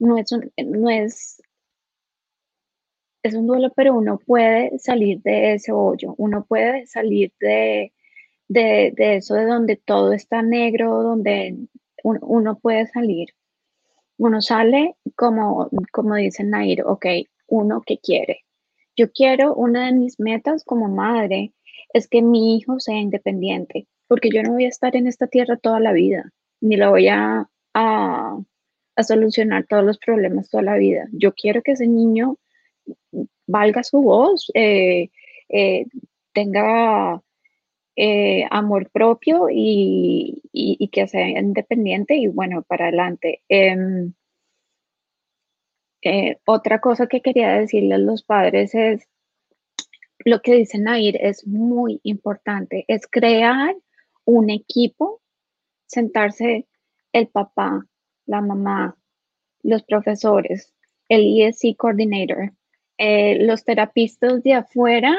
[0.00, 0.30] no es,
[0.66, 1.40] no es,
[3.22, 7.92] es un duelo, pero uno puede salir de ese hoyo, uno puede salir de,
[8.48, 11.56] de, eso de donde todo está negro, donde
[12.02, 13.28] uno, puede salir.
[14.18, 17.06] Uno sale como, como dice Nair, ok,
[17.48, 18.40] uno que quiere.
[18.96, 21.52] Yo quiero, una de mis metas como madre
[21.94, 25.56] es que mi hijo sea independiente, porque yo no voy a estar en esta tierra
[25.56, 28.38] toda la vida, ni lo voy a, a,
[29.02, 31.08] solucionar todos los problemas toda la vida.
[31.12, 32.36] Yo quiero que ese niño
[33.46, 35.10] valga su voz, eh,
[35.48, 35.86] eh,
[36.32, 37.22] tenga
[37.96, 40.42] eh, amor propio y,
[40.92, 43.42] que sea independiente y bueno, para adelante.
[43.48, 44.12] Em,
[46.46, 49.08] otra cosa que quería decirle a los padres es,
[50.24, 53.74] lo que dice Nair es muy importante, es crear
[54.24, 55.20] un equipo,
[55.86, 56.66] sentarse
[57.12, 57.86] el papá,
[58.26, 58.96] la mamá,
[59.62, 60.72] los profesores,
[61.08, 62.52] el ESC coordinator,
[63.04, 65.18] eh, los terapistas de afuera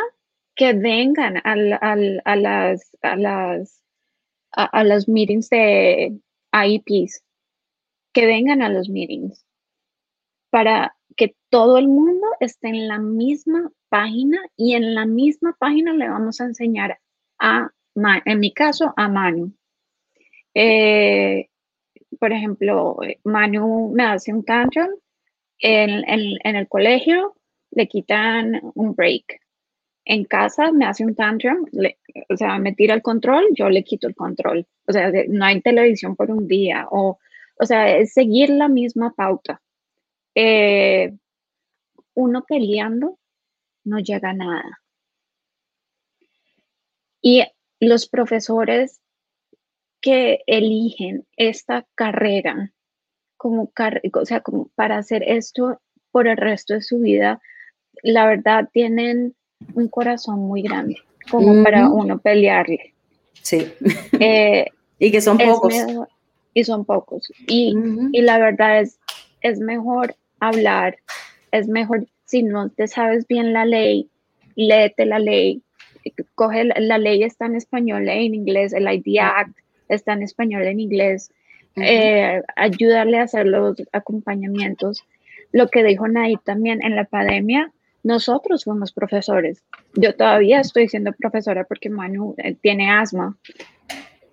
[0.55, 3.83] que vengan al, a las, a las,
[4.53, 6.17] a, los meetings de
[6.53, 7.21] IEPs,
[8.13, 9.45] que vengan a los meetings
[10.49, 15.91] para que todo el mundo esté en la misma página y en la misma página
[15.91, 16.99] le vamos a enseñar
[17.37, 17.69] a,
[18.23, 19.51] en mi caso, a Manu.
[20.53, 21.49] Eh,
[22.17, 24.87] por ejemplo, Manu me hace un tantrum,
[25.59, 27.35] en, en el colegio
[27.75, 29.43] le quitan un break
[30.05, 31.65] en casa me hace un tantrum,
[32.29, 34.67] o sea, me tira el control, yo le quito el control.
[34.87, 37.19] O sea, no hay televisión por un día, o,
[37.57, 39.61] o sea, es seguir la misma pauta.
[40.35, 41.13] Eh,
[42.15, 43.17] uno peleando
[43.85, 44.81] no llega a nada.
[47.21, 47.43] Y
[47.79, 48.99] los profesores
[50.01, 52.73] que eligen esta carrera
[53.37, 53.71] como,
[54.13, 57.41] o sea, como para hacer esto por el resto de su vida,
[58.03, 59.33] la verdad tienen
[59.73, 60.97] un corazón muy grande,
[61.31, 62.93] como para uno pelearle.
[63.41, 63.67] Sí.
[64.19, 64.67] Eh,
[64.99, 65.73] y que son pocos.
[66.53, 67.31] y son pocos.
[67.47, 67.73] Y,
[68.11, 68.99] y, la verdad es,
[69.41, 70.97] es mejor hablar,
[71.51, 74.09] es mejor, si no te sabes bien la ley,
[74.55, 75.63] léete la ley,
[76.35, 80.63] coge la, ley está en español e en inglés, el ID Act está en español
[80.63, 81.31] en inglés,
[81.75, 85.03] eh, ayudarle a hacer los acompañamientos.
[85.51, 87.71] Lo que dijo Nay también en la pandemia,
[88.03, 89.63] nosotros fuimos profesores.
[89.95, 93.37] Yo todavía estoy siendo profesora porque Manu eh, tiene asma.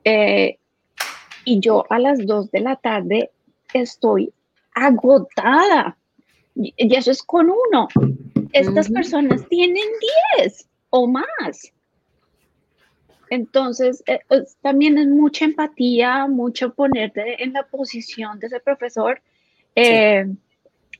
[0.04, 0.58] Eh,
[1.44, 3.30] y yo a las 2 de la tarde
[3.72, 4.32] estoy
[4.74, 5.96] agotada.
[6.56, 7.88] Y eso es con uno.
[8.52, 9.86] Estas personas tienen
[10.36, 11.72] 10 o más.
[13.30, 14.18] Entonces, eh,
[14.60, 19.22] también es mucha empatía, mucho ponerte en la posición de ese profesor.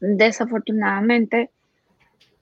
[0.00, 1.50] Desafortunadamente,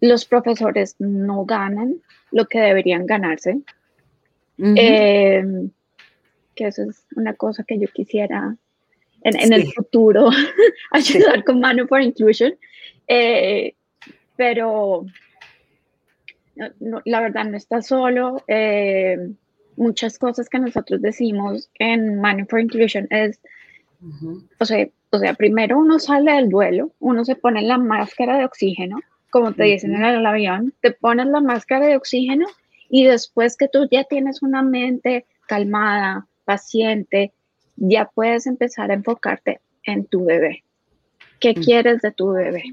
[0.01, 3.61] los profesores no ganan lo que deberían ganarse.
[4.61, 5.45] Eh,
[6.55, 8.57] que eso es una cosa que yo quisiera
[9.23, 10.31] en, el futuro
[10.91, 12.55] ayudar con Mano for Inclusion.
[13.07, 13.75] Eh,
[14.37, 15.07] pero
[16.81, 18.43] la verdad no está solo.
[18.49, 19.17] Eh,
[19.77, 23.41] muchas cosas que nosotros decimos en Mano for Inclusion es,
[24.59, 28.45] o, sea, o sea, primero uno sale del duelo, uno se pone la máscara de
[28.45, 32.47] oxígeno como te dicen en el avión, te pones la máscara de oxígeno
[32.89, 37.33] y después que tú ya tienes una mente calmada, paciente,
[37.77, 40.65] ya puedes empezar a enfocarte en tu bebé.
[41.41, 42.65] ¿Qué quieres de tu bebé?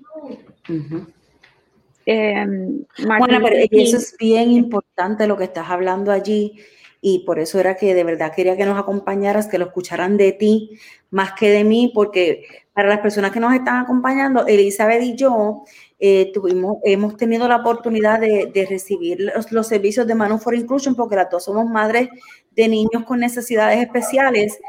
[2.07, 6.59] Em, bueno, pero eso es bien importante lo que estás hablando allí
[7.01, 10.31] y por eso era que de verdad quería que nos acompañaras, que lo escucharan de
[10.31, 10.71] ti
[11.11, 15.65] más que de mí, porque para las personas que nos están acompañando, Elizabeth y yo
[15.97, 21.15] eh, tuvimos, hemos tenido la oportunidad de, recibir los, servicios de Manu for Inclusion porque
[21.15, 22.09] las dos somos madres
[22.51, 24.59] de niños con necesidades especiales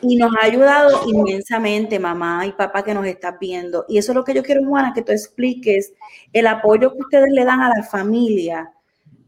[0.00, 3.84] y nos ha ayudado inmensamente, mamá y papá que nos estás viendo.
[3.88, 5.92] Y eso es lo que yo quiero, Juana, que tú expliques
[6.32, 8.72] el apoyo que ustedes le dan a la familia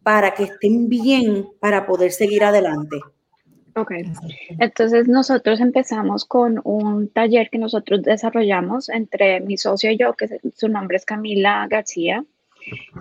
[0.02, 3.00] para que estén bien, para poder seguir adelante.
[3.76, 3.92] Ok,
[4.58, 10.40] entonces nosotros empezamos con un taller que nosotros desarrollamos entre mi socio y yo, que
[10.56, 12.24] su nombre es Camila García.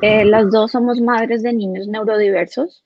[0.01, 2.83] Eh, las dos somos madres de niños neurodiversos,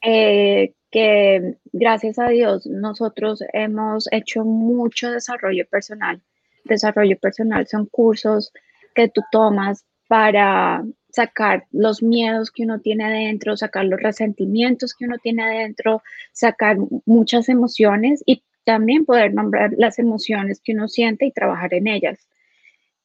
[0.00, 6.20] eh, que gracias a Dios nosotros hemos hecho mucho desarrollo personal.
[6.62, 8.52] Desarrollo personal son cursos
[8.94, 15.04] que tú tomas para sacar los miedos que uno tiene adentro, sacar los resentimientos que
[15.04, 16.02] uno tiene adentro,
[16.32, 21.86] sacar muchas emociones y también poder nombrar las emociones que uno siente y trabajar en
[21.86, 22.18] ellas.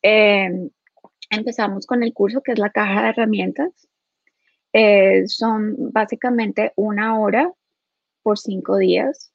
[0.02, 0.70] Em,
[1.30, 3.88] empezamos con el curso que es la caja de herramientas.
[4.74, 7.52] Eh, son básicamente una hora
[8.24, 9.32] por cinco días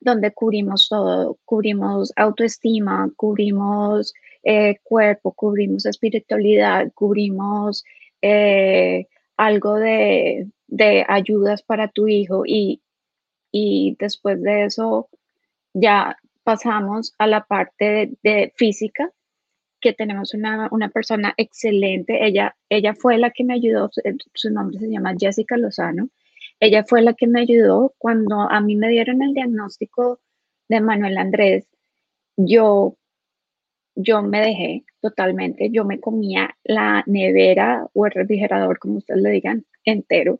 [0.00, 4.12] donde cubrimos todo, cubrimos autoestima, cubrimos
[4.44, 7.84] eh, cuerpo, cubrimos espiritualidad, cubrimos
[8.28, 9.06] eh,
[9.36, 10.48] algo de,
[11.08, 12.82] ayudas para tu hijo y,
[13.98, 15.08] después de eso
[15.72, 19.10] ya pasamos a la parte de, física,
[19.80, 22.26] que tenemos una, persona excelente.
[22.26, 23.90] Ella, ella fue la que me ayudó,
[24.34, 26.08] su nombre se llama Jessica Lozano.
[26.58, 30.18] Ella fue la que me ayudó cuando a mí me dieron el diagnóstico
[30.68, 31.68] de Manuel Andrés.
[32.36, 32.96] Yo
[33.96, 39.30] yo me dejé totalmente, yo me comía la nevera o el refrigerador, como ustedes le
[39.30, 40.38] digan, entero.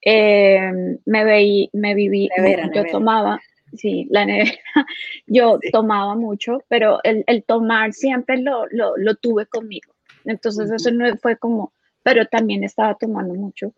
[0.00, 2.28] Em, me veí, me viví,
[2.72, 3.40] yo tomaba,
[3.74, 4.52] sí, la nevera,
[5.26, 9.92] yo tomaba mucho, pero el, tomar siempre lo, lo, tuve conmigo.
[10.24, 11.72] Entonces eso no fue como,
[12.04, 13.74] pero también estaba tomando mucho.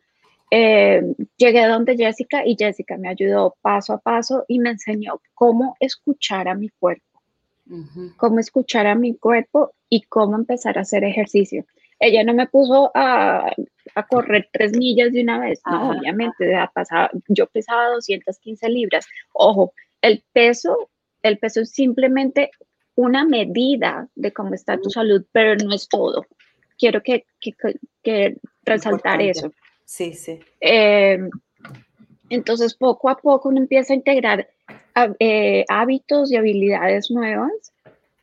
[0.51, 5.21] Em, llegué a donde Jessica y Jessica me ayudó paso a paso y me enseñó
[5.35, 7.08] cómo escuchar a mi cuerpo
[8.17, 11.65] cómo escuchar a mi cuerpo y cómo empezar a hacer ejercicio.
[12.01, 13.53] Ella no me puso a,
[14.09, 16.55] correr tres millas de una vez, no, obviamente,
[17.29, 19.07] yo pesaba 215 libras.
[19.33, 20.91] Ojo, el peso,
[21.23, 22.51] el peso es simplemente
[22.95, 26.25] una medida de cómo está tu salud, pero no es todo.
[26.79, 27.25] Quiero que,
[28.63, 29.53] resaltar eso.
[29.85, 30.39] Sí, sí.
[30.61, 31.31] Em,
[32.31, 34.49] entonces, poco a poco uno empieza a integrar
[35.19, 37.73] eh, hábitos y habilidades nuevas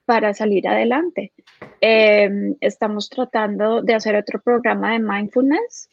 [0.06, 1.32] para salir adelante.
[1.82, 5.90] Em, estamos tratando de hacer otro programa de mindfulness.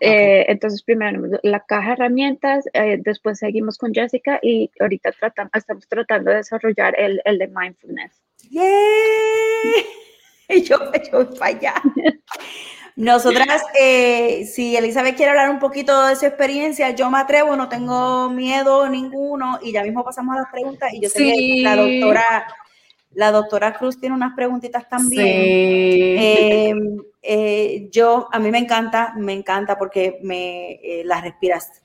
[0.00, 5.50] Eh, entonces, primero la caja de herramientas, eh, después seguimos con Jessica y ahorita tratamos,
[5.54, 8.22] estamos tratando de desarrollar el, el de mindfulness.
[8.50, 8.62] ¡Yay!
[10.64, 10.76] Yo,
[11.10, 11.74] yo para allá.
[12.96, 17.68] Nosotras, eh, si Elizabeth quiere hablar un poquito de su experiencia, yo me atrevo, no
[17.68, 21.76] tengo miedo ninguno y ya mismo pasamos a las preguntas y yo sé que la
[21.76, 22.46] doctora,
[23.14, 25.26] la doctora Cruz tiene unas preguntitas también.
[25.26, 31.82] Em, eh, yo, a mí me encanta, me encanta porque me eh, las respiras.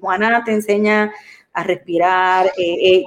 [0.00, 1.12] Juana te enseña
[1.52, 2.50] a respirar.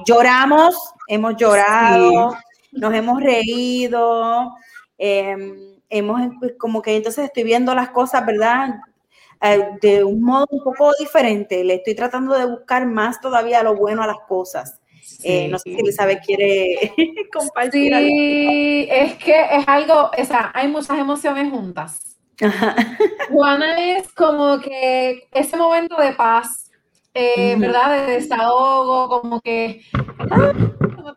[0.06, 2.38] lloramos, hemos llorado,
[2.72, 4.54] nos hemos reído.
[4.98, 8.76] Em, hemos, pues, como que entonces estoy viendo las cosas, ¿verdad?
[9.42, 11.64] Eh, de un modo un poco diferente.
[11.64, 14.80] Le estoy tratando de buscar más todavía lo bueno a las cosas.
[15.22, 16.94] Eh, no sé si Elizabeth quiere
[17.34, 17.96] compartir.
[17.96, 22.18] Sí, es que es algo, o sea, hay muchas emociones juntas.
[23.30, 26.72] Juana es como que ese momento de paz,
[27.14, 28.08] eh, ¿verdad?
[28.08, 29.82] De desahogo, como que
[30.32, 30.52] ah,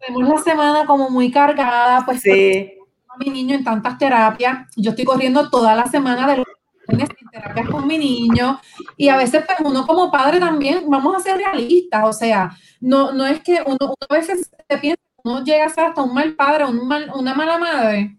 [0.06, 2.76] tenemos la semana como muy cargada, pues sí
[3.18, 4.68] mi niño en tantas terapias.
[4.76, 6.44] Yo estoy corriendo toda la semana de
[6.88, 8.60] en terapias con mi niño
[8.96, 13.12] y a veces pues uno como padre también, vamos a ser realistas, o sea, no,
[13.12, 16.36] no es que uno, a veces se piensa uno llega a ser hasta un mal
[16.36, 18.16] padre un mal, una mala madre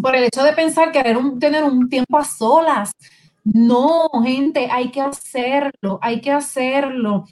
[0.00, 2.92] por el hecho de pensar querer tener un tiempo a solas.
[3.44, 7.26] No, gente, hay que hacerlo, hay que hacerlo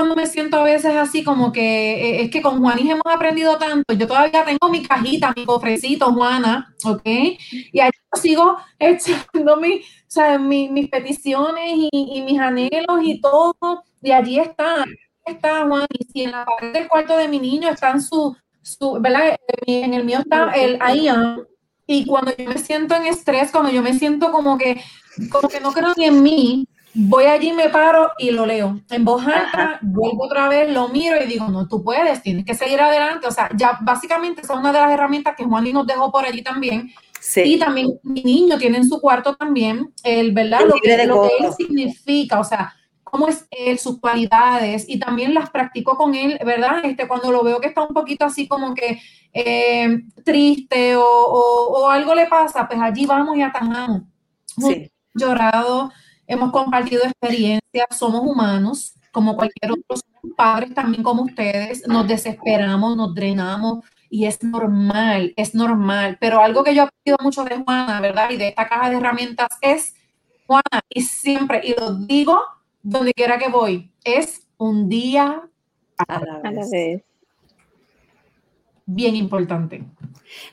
[0.00, 3.58] cuando me siento a veces así como que eh, es que con Juanis hemos aprendido
[3.58, 3.92] tanto.
[3.92, 7.02] Yo todavía tengo mi cajita, mi cofrecito, Juana, ¿ok?
[7.04, 9.82] Y ahí sigo echando mi,
[10.70, 13.84] mis peticiones y, mis anhelos y todo.
[14.00, 14.86] Y allí está,
[15.26, 16.08] está Juanis.
[16.14, 19.36] Y en la parte del cuarto de mi niño están su, su ¿verdad?
[19.66, 21.46] En el mío está el Ian.
[21.86, 24.80] Y cuando yo me siento en estrés, cuando yo me siento como que,
[25.30, 29.04] como que no creo ni en mí, voy allí, me paro y lo leo en
[29.04, 32.80] voz alta, vuelvo otra vez, lo miro y digo, no, tú puedes, tienes que seguir
[32.80, 33.26] adelante.
[33.26, 36.24] O sea, ya básicamente esa es una de las herramientas que Juan nos dejó por
[36.24, 36.90] allí también.
[37.36, 40.60] Y también mi niño tiene en su cuarto también, el, ¿verdad?
[40.66, 42.74] lo, que, lo que él significa, o sea,
[43.04, 46.84] cómo es él, sus cualidades, y también las practico con él, ¿verdad?
[46.84, 49.00] Este, cuando lo veo que está un poquito así como que
[49.32, 54.02] eh, triste o, o, algo le pasa, pues allí vamos y atajamos.
[54.46, 54.90] Sí.
[55.14, 55.90] Llorado,
[56.30, 59.96] hemos compartido experiencias, somos humanos, como cualquier otro,
[60.36, 66.18] padres también como ustedes, nos desesperamos, nos drenamos y es normal, es normal.
[66.20, 68.30] Pero algo que yo he aprendido mucho de Juana, ¿verdad?
[68.30, 69.94] Y de esta caja de herramientas es,
[70.46, 72.40] Juana, y siempre, y lo digo
[72.82, 75.42] donde quiera que voy, es un día
[75.98, 77.02] a la vez.
[78.86, 79.84] Bien importante.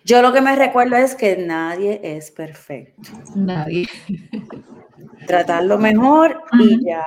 [0.03, 3.11] Yo lo que me recuerdo es que nadie es perfecto.
[3.36, 3.88] Nadie.
[5.25, 7.05] Tratarlo mejor y ya.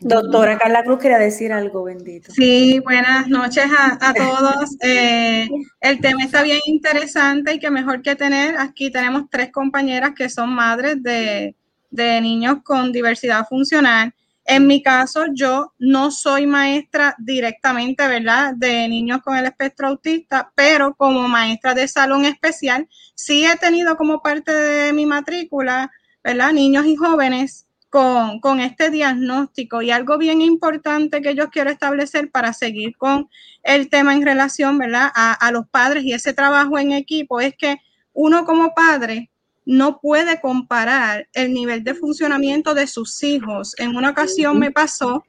[0.00, 2.32] Doctora Carla Cruz quería decir algo, bendito.
[2.32, 4.76] Sí, buenas noches a, todos.
[4.82, 5.48] Eh,
[5.80, 8.56] el tema está bien interesante y que mejor que tener.
[8.58, 11.54] Aquí tenemos tres compañeras que son madres de,
[11.90, 14.14] de niños con diversidad funcional.
[14.44, 20.50] En mi caso, yo no soy maestra directamente, ¿verdad?, de niños con el espectro autista,
[20.54, 25.90] pero como maestra de salón especial, sí he tenido como parte de mi matrícula,
[26.22, 29.82] ¿verdad?, niños y jóvenes con, este diagnóstico.
[29.82, 33.28] Y algo bien importante que yo quiero establecer para seguir con
[33.62, 37.54] el tema en relación, ¿verdad?, a, a los padres y ese trabajo en equipo es
[37.56, 37.78] que
[38.12, 39.30] uno como padre
[39.66, 43.74] no puede comparar el nivel de funcionamiento de sus hijos.
[43.78, 45.24] En una ocasión me pasó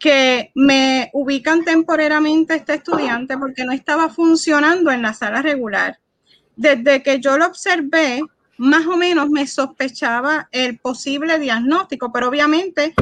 [0.00, 6.00] que me ubican temporariamente este estudiante porque no estaba funcionando en la sala regular.
[6.56, 8.22] Desde que yo lo observé,
[8.60, 12.92] más o menos me sospechaba el posible diagnóstico, pero obviamente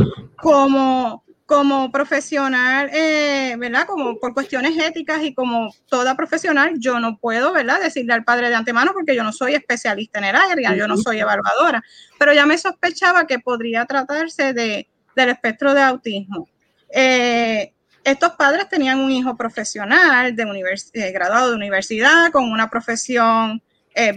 [0.41, 3.87] como como profesional, eh, ¿verdad?
[3.87, 7.81] Como por cuestiones éticas y como toda profesional, yo no puedo, ¿verdad?
[7.81, 10.99] Decirle al padre de antemano porque yo no soy especialista en el área, yo no
[10.99, 11.83] soy evaluadora,
[12.19, 16.49] pero ya me sospechaba que podría tratarse de, del espectro de autismo.
[16.91, 17.73] Eh,
[18.05, 20.45] estos padres tenían un hijo profesional, de
[20.93, 23.63] eh, graduado de universidad, con una profesión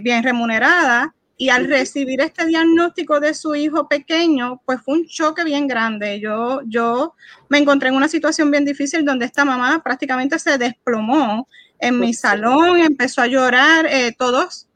[0.00, 5.44] bien remunerada, y al recibir este diagnóstico de su hijo pequeño, pues fue un choque
[5.44, 6.20] bien grande.
[6.20, 7.14] Yo, yo
[7.48, 12.14] me encontré en una situación bien difícil donde esta mamá prácticamente se desplomó en mi
[12.14, 14.68] salón, empezó a llorar, eh, todos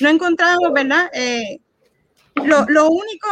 [0.00, 1.10] no encontramos, ¿verdad?
[1.12, 1.60] Eh,
[2.36, 3.28] lo, lo, único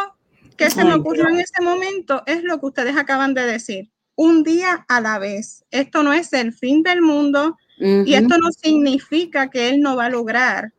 [0.57, 4.43] que se me ocurrió en ese momento es lo que ustedes acaban de decir, un
[4.43, 5.65] día a la vez.
[5.71, 10.05] Esto no es el fin del mundo y esto no significa que él no va
[10.05, 10.73] a lograr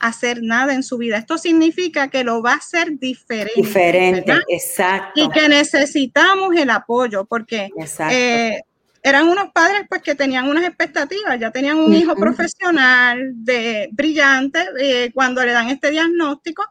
[0.00, 1.18] hacer nada en su vida.
[1.18, 3.60] Esto significa que lo va a hacer diferente.
[3.60, 5.20] Diferente, exacto.
[5.20, 7.70] Y que necesitamos el apoyo, porque
[8.10, 8.60] eh,
[9.02, 14.60] eran unos padres pues que tenían unas expectativas, ya tenían un hijo profesional de brillante,
[14.80, 16.64] eh, cuando le dan este diagnóstico,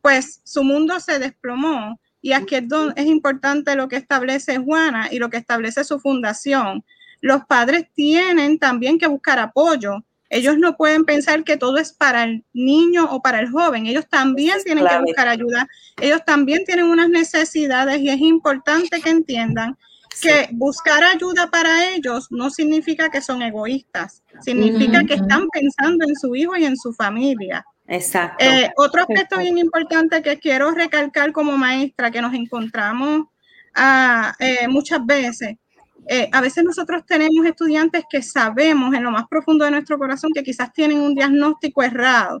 [0.00, 1.98] pues su mundo se desplomó.
[2.20, 5.98] Y aquí es, donde es importante lo que establece Juana y lo que establece su
[5.98, 6.84] fundación.
[7.20, 12.24] Los padres tienen también que buscar apoyo ellos no pueden pensar que todo es para
[12.24, 13.86] el niño o para el joven.
[13.86, 15.68] Ellos también tienen que buscar ayuda.
[16.00, 19.76] Ellos también tienen unas necesidades y es importante que entiendan
[20.22, 26.16] que buscar ayuda para ellos no significa que son egoístas, significa que están pensando en
[26.16, 27.64] su hijo y en su familia.
[27.86, 28.42] Exacto.
[28.42, 33.26] Eh, otro aspecto bien importante que quiero recalcar como maestra que nos encontramos
[33.74, 35.56] ah, eh, muchas veces
[36.06, 40.30] eh, a veces nosotros tenemos estudiantes que sabemos en lo más profundo de nuestro corazón
[40.34, 42.40] que quizás tienen un diagnóstico errado.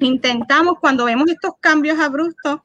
[0.00, 2.60] Intentamos cuando vemos estos cambios abruptos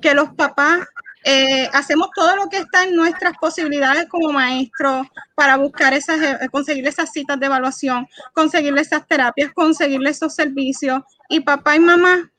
[0.00, 0.80] que los papás
[1.24, 6.48] eh, hacemos todo lo que está en nuestras posibilidades como maestros para buscar esas, eh,
[6.50, 11.02] conseguir esas citas de evaluación, conseguirle esas terapias, conseguirle esos servicios.
[11.30, 12.30] Y papá y mamá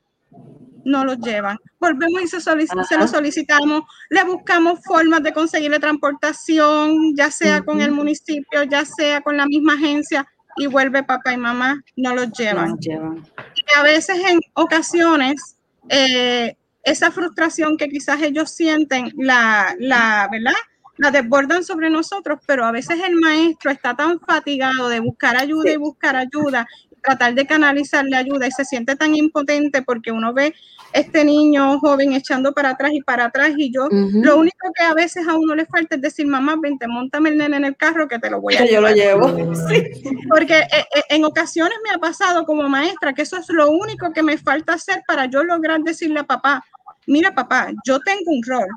[0.86, 1.58] no los llevan.
[1.80, 7.80] Volvemos y se, se lo solicitamos, le buscamos formas de conseguirle transportación, ya sea con
[7.80, 10.26] el municipio, ya sea con la misma agencia,
[10.56, 12.78] y vuelve papá y mamá, no los llevan.
[12.80, 15.56] Y a veces en ocasiones,
[15.88, 20.54] eh, esa frustración que quizás ellos sienten, la, la, ¿verdad?
[20.98, 25.70] La desbordan sobre nosotros, pero a veces el maestro está tan fatigado de buscar ayuda
[25.70, 26.66] y buscar ayuda
[27.06, 30.54] tratar de canalizarle ayuda y se siente tan impotente porque uno ve
[30.92, 34.94] este niño joven echando para atrás y para atrás y yo, lo único que a
[34.94, 38.08] veces a uno le falta es decir, mamá, vente, montame el nene en el carro
[38.08, 38.94] que te lo voy a llevar.
[38.96, 39.56] Yo lo llevo.
[40.28, 44.12] Porque eh, eh, en ocasiones me ha pasado como maestra que eso es lo único
[44.12, 46.64] que me falta hacer para yo lograr decirle a papá,
[47.06, 48.68] mira papá, yo tengo un rol,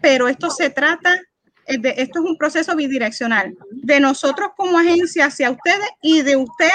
[0.00, 1.20] pero esto se trata
[1.66, 6.36] eh, de, esto es un proceso bidireccional, de nosotros como agencia hacia ustedes y de
[6.36, 6.72] ustedes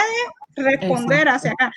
[0.55, 1.71] responder hacia acá.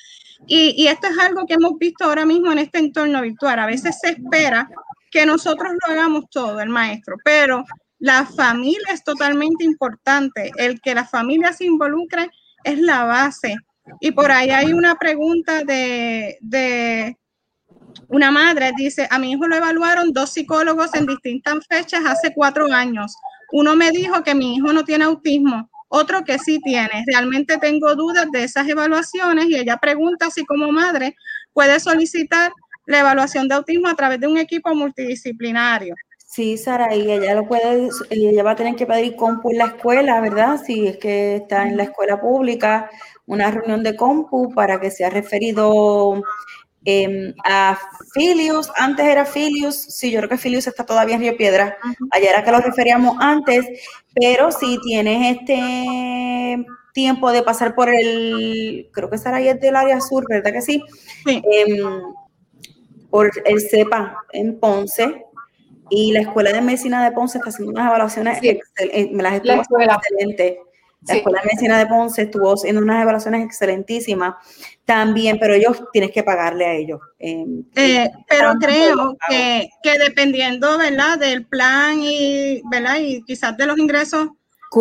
[0.47, 3.59] Y, y, esto es algo que hemos visto ahora mismo en este entorno virtual.
[3.59, 4.69] A veces se espera
[5.11, 7.65] que nosotros lo hagamos todo, el maestro, pero
[7.99, 10.51] la familia es totalmente importante.
[10.57, 12.31] El que la familia se involucre
[12.65, 13.57] es la base.
[14.01, 17.17] Y por ahí hay una pregunta de, de
[18.09, 22.73] una madre, dice, a mi hijo lo evaluaron dos psicólogos en distintas fechas hace cuatro
[22.73, 23.15] años.
[23.53, 27.05] uno me dijo que mi hijo no tiene autismo, otro que sí tiene.
[27.07, 31.17] Realmente tengo dudas de esas evaluaciones y ella pregunta si como madre
[31.53, 32.53] puede solicitar
[32.87, 35.95] la evaluación de autismo a través de un equipo multidisciplinario.
[36.35, 39.67] Sí, Sara, y ella lo puede, ella va a tener que pedir compu en la
[39.67, 40.61] escuela, ¿verdad?
[40.67, 42.91] Si es que está en la escuela pública,
[43.27, 46.21] una reunión de compu para que sea referido
[46.85, 47.79] em, a
[48.15, 51.77] Filius, antes era Filius, sí, yo creo que Filius está todavía en Río Piedra,
[52.11, 53.65] ayer era que lo referíamos antes,
[54.15, 60.01] pero si tienes este tiempo de pasar por el, creo que Sara es del área
[60.01, 60.83] sur, ¿verdad que sí?
[61.27, 61.43] sí.
[61.51, 61.81] Em,
[63.11, 65.25] por el CEPA en Ponce,
[65.91, 69.63] y la Escuela de Medicina de Ponce está haciendo unas evaluaciones excelentes, me las estuvo
[69.81, 70.59] excelentes.
[71.07, 74.35] La Escuela de Medicina de Ponce estuvo haciendo unas evaluaciones excelentísimas
[74.85, 77.01] también, pero ellos tienes que pagarle a ellos.
[77.19, 81.19] Em, eh, pero creo que, que, dependiendo, ¿verdad?
[81.19, 82.97] Del plan y, ¿verdad?
[83.01, 84.29] Y quizás de los ingresos,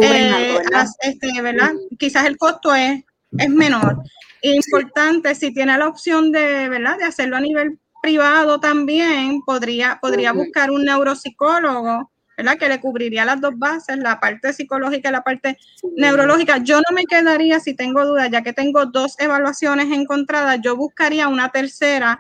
[0.02, 0.60] eh,
[1.02, 1.72] Este, ¿verdad?
[2.00, 3.04] Quizás el costo es,
[3.38, 4.02] es menor.
[4.42, 6.98] Importante, si tiene la opción de, ¿verdad?
[6.98, 12.58] De hacerlo a nivel privado también podría, podría buscar un neuropsicólogo, ¿verdad?
[12.58, 15.58] Que le cubriría las dos bases, la parte psicológica y la parte
[15.96, 16.58] neurológica.
[16.58, 21.28] Yo no me quedaría, si tengo dudas, ya que tengo dos evaluaciones encontradas, yo buscaría
[21.28, 22.20] una tercera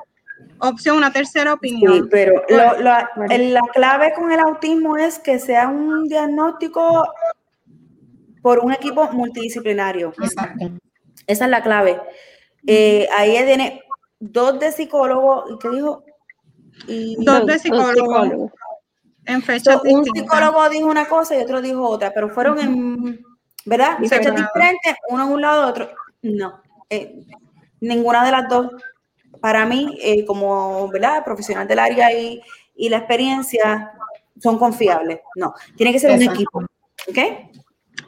[0.59, 1.93] opción, una tercera opinión.
[1.93, 3.09] Sí, pero la
[3.73, 7.07] clave con el autismo es que sea un diagnóstico
[8.41, 10.13] por un equipo multidisciplinario.
[10.21, 10.71] Exacto.
[11.25, 11.99] Esa es la clave.
[12.67, 13.81] Eh, ahí tiene
[14.19, 16.03] dos de psicólogo, ¿y qué dijo?
[17.19, 18.51] dos de psicólogo.
[19.25, 23.25] En fecha Un psicólogo dijo una cosa y otro dijo otra, pero fueron en,
[23.65, 23.97] ¿verdad?
[23.99, 25.89] fechas diferentes, uno en un lado, otro.
[26.21, 27.23] No, eh,
[27.79, 28.71] ninguna de las dos.
[29.39, 31.23] Para mí, eh, como, ¿verdad?
[31.23, 32.41] Profesional del área y,
[32.75, 33.91] y la experiencia,
[34.41, 35.19] son confiables.
[35.35, 36.63] No, tiene que ser un equipo.
[37.09, 37.17] ¿Ok?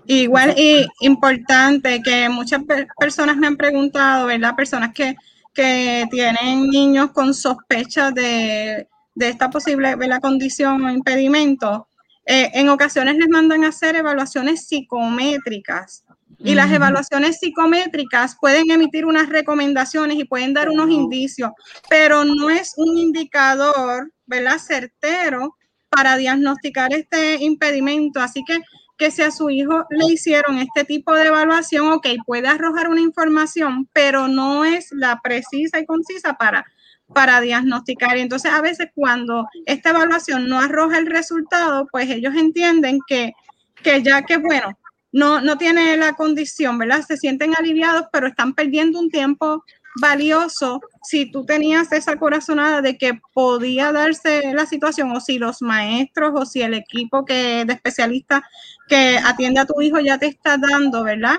[0.08, 2.62] Igual y importante que muchas
[2.98, 4.56] personas me han preguntado, ¿verdad?
[4.56, 5.16] Personas que
[5.56, 11.88] que tienen niños con sospecha de, esta posible la condición o impedimento,
[12.26, 16.04] eh, en ocasiones les mandan a hacer evaluaciones psicométricas.
[16.40, 21.52] Y las evaluaciones psicométricas pueden emitir unas recomendaciones y pueden dar unos indicios,
[21.90, 24.58] pero no es un indicador, ¿verdad?
[24.60, 25.56] Certero
[25.90, 28.20] para diagnosticar este impedimento.
[28.20, 28.60] Así que
[28.98, 33.02] que si a su hijo le hicieron este tipo de evaluación, ok, puede arrojar una
[33.02, 36.66] información, pero no es la precisa y concisa para,
[37.14, 38.18] para diagnosticar.
[38.18, 43.34] Y entonces a veces cuando esta evaluación no arroja el resultado, pues ellos entienden que,
[43.82, 44.78] que ya que, bueno,
[45.12, 47.02] no, no tiene la condición, ¿verdad?
[47.08, 49.64] Se sienten aliviados, pero están perdiendo un tiempo
[50.02, 55.62] valioso si tú tenías esa corazonada de que podía darse la situación o si los
[55.62, 58.42] maestros o si el equipo que de especialistas
[58.88, 61.38] que atiende a tu hijo ya te está dando, ¿verdad?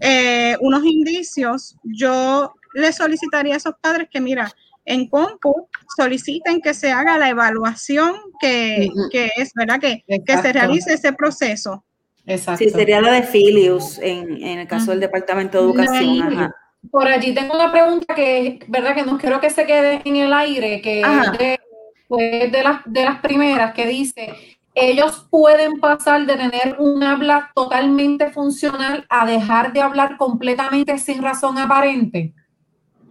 [0.00, 4.50] Eh, unos indicios, yo le solicitaría a esos padres que, mira,
[4.84, 8.88] en compu soliciten que se haga la evaluación que,
[9.36, 9.80] es, ¿verdad?
[9.80, 11.84] Que, que, se realice ese proceso.
[12.26, 12.64] Exacto.
[12.64, 16.52] Sí, sería la de Filius en, el caso del Departamento de Educación.
[16.90, 18.94] Por allí tengo una pregunta que, ¿verdad?
[18.94, 23.04] Que no quiero que se quede en el aire, que es de, de, las, de
[23.04, 24.34] las primeras, que dice,
[24.74, 31.22] ellos pueden pasar de tener un habla totalmente funcional a dejar de hablar completamente sin
[31.22, 32.34] razón aparente.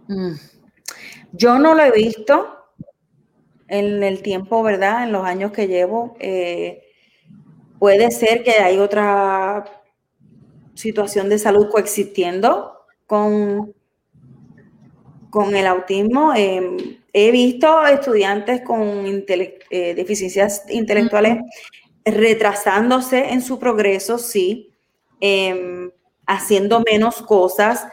[0.06, 0.34] Mm.
[1.36, 2.64] Yo no lo he visto
[3.66, 5.02] en el tiempo, ¿verdad?
[5.02, 6.16] En los años que llevo.
[6.20, 6.84] Eh,
[7.80, 9.64] puede ser que hay otra
[10.74, 13.74] situación de salud coexistiendo con,
[15.30, 16.32] con el autismo.
[16.36, 21.38] Em, he visto estudiantes con eh, deficiencias intelectuales
[22.04, 24.70] retrasándose en su progreso, sí,
[25.18, 25.90] em,
[26.26, 27.86] haciendo menos cosas,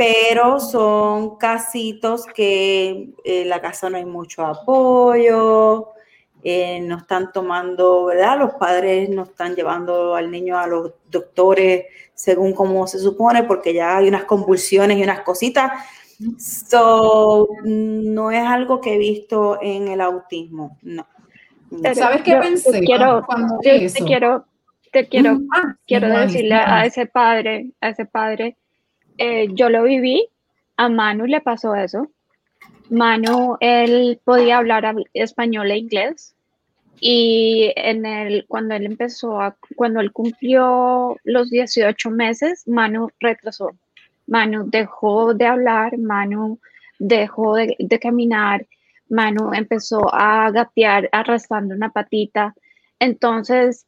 [0.00, 5.88] pero son casitos que en la casa no hay mucho apoyo,
[6.42, 8.38] eh, no están tomando, ¿verdad?
[8.38, 13.74] Los padres no están llevando al niño a los doctores según como se supone, porque
[13.74, 15.70] ya hay unas convulsiones y unas cositas.
[16.38, 21.06] So, no es algo que he visto en el autismo, no.
[21.92, 22.72] ¿Sabes qué pensé?
[22.72, 23.26] Te quiero,
[23.62, 24.46] te quiero,
[24.92, 28.56] te quiero, ah, quiero decirle a ese padre, a ese padre,
[29.20, 30.26] eh, yo lo viví,
[30.76, 32.08] a Manu le pasó eso,
[32.88, 36.34] Manu, él podía hablar español e inglés
[37.00, 43.70] y en el, cuando él empezó, a, cuando él cumplió los 18 meses, Manu retrasó.
[44.26, 46.58] Manu dejó de hablar, Manu
[46.98, 48.66] dejó de, caminar,
[49.08, 52.54] Manu empezó a gatear arrastrando una patita.
[52.98, 53.86] Entonces,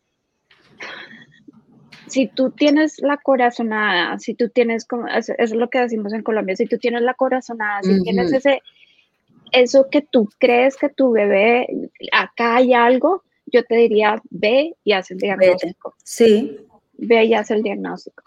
[2.12, 4.86] si tú tienes la corazonada, si tú tienes,
[5.16, 8.60] eso es lo que decimos en Colombia, si tú tienes la corazonada, si tienes ese,
[9.50, 11.66] eso que tú crees que tu bebé,
[12.12, 15.94] acá hay algo, yo te diría, ve y haz el diagnóstico.
[16.04, 16.58] Sí.
[16.98, 18.22] Ve y haz el diagnóstico.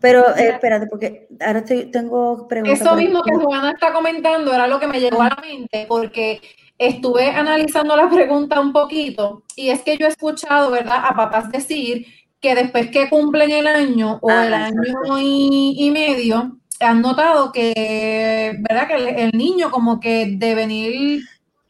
[0.00, 2.80] Pero eh, espérate, porque ahora tengo preguntas.
[2.80, 6.40] Eso mismo que Juana está comentando era lo que me llegó a la mente, porque
[6.78, 11.52] estuve analizando la pregunta un poquito y es que yo he escuchado, ¿verdad?, a papás
[11.52, 12.06] decir
[12.42, 18.88] que después que cumplen el año o el año y, medio, han notado que, ¿verdad?,
[18.88, 21.22] que el, niño como que de venir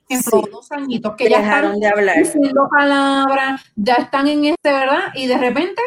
[0.08, 0.20] en
[0.50, 2.16] dos añitos, que ya están de hablar.
[2.16, 5.12] diciendo palabras, ya están en este, ¿verdad?
[5.14, 5.82] Y de repente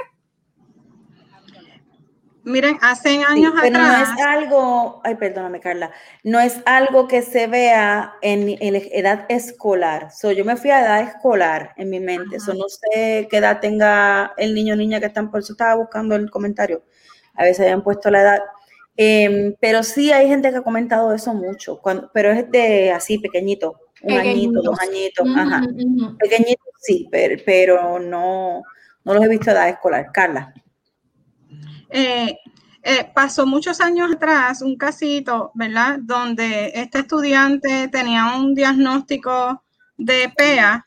[2.46, 4.10] Miren, hace años pero atrás.
[4.10, 5.92] no es algo, ay, perdóname, Carla,
[6.24, 10.12] no es algo que se vea en, edad escolar.
[10.12, 12.38] So, yo me fui a edad escolar en mi mente.
[12.38, 16.16] No sé qué edad tenga el niño o niña que están, por eso estaba buscando
[16.16, 16.84] el comentario.
[17.34, 18.40] A veces habían puesto la edad.
[18.96, 23.18] Em, pero sí hay gente que ha comentado eso mucho, cuando, pero es de así,
[23.18, 25.64] pequeñito, un añito, dos añitos, ajá.
[26.20, 28.62] Pequeñito sí, pero, pero no,
[29.04, 30.12] no los he visto a edad escolar.
[30.14, 30.54] Carla.
[31.90, 32.38] Eh,
[32.88, 35.98] eh, pasó muchos años atrás un casito, ¿verdad?
[36.02, 39.64] Donde este estudiante tenía un diagnóstico
[39.98, 40.86] de PEA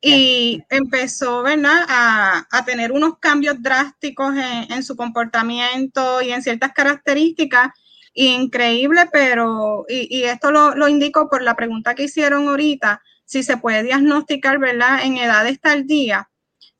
[0.00, 1.84] y empezó, ¿verdad?
[1.88, 7.72] A, tener unos cambios drásticos en, su comportamiento y en ciertas características.
[8.14, 13.56] Increíble, pero, y, esto lo, lo indico por la pregunta que hicieron ahorita, si se
[13.56, 15.00] puede diagnosticar, ¿verdad?
[15.04, 16.29] En edades tardías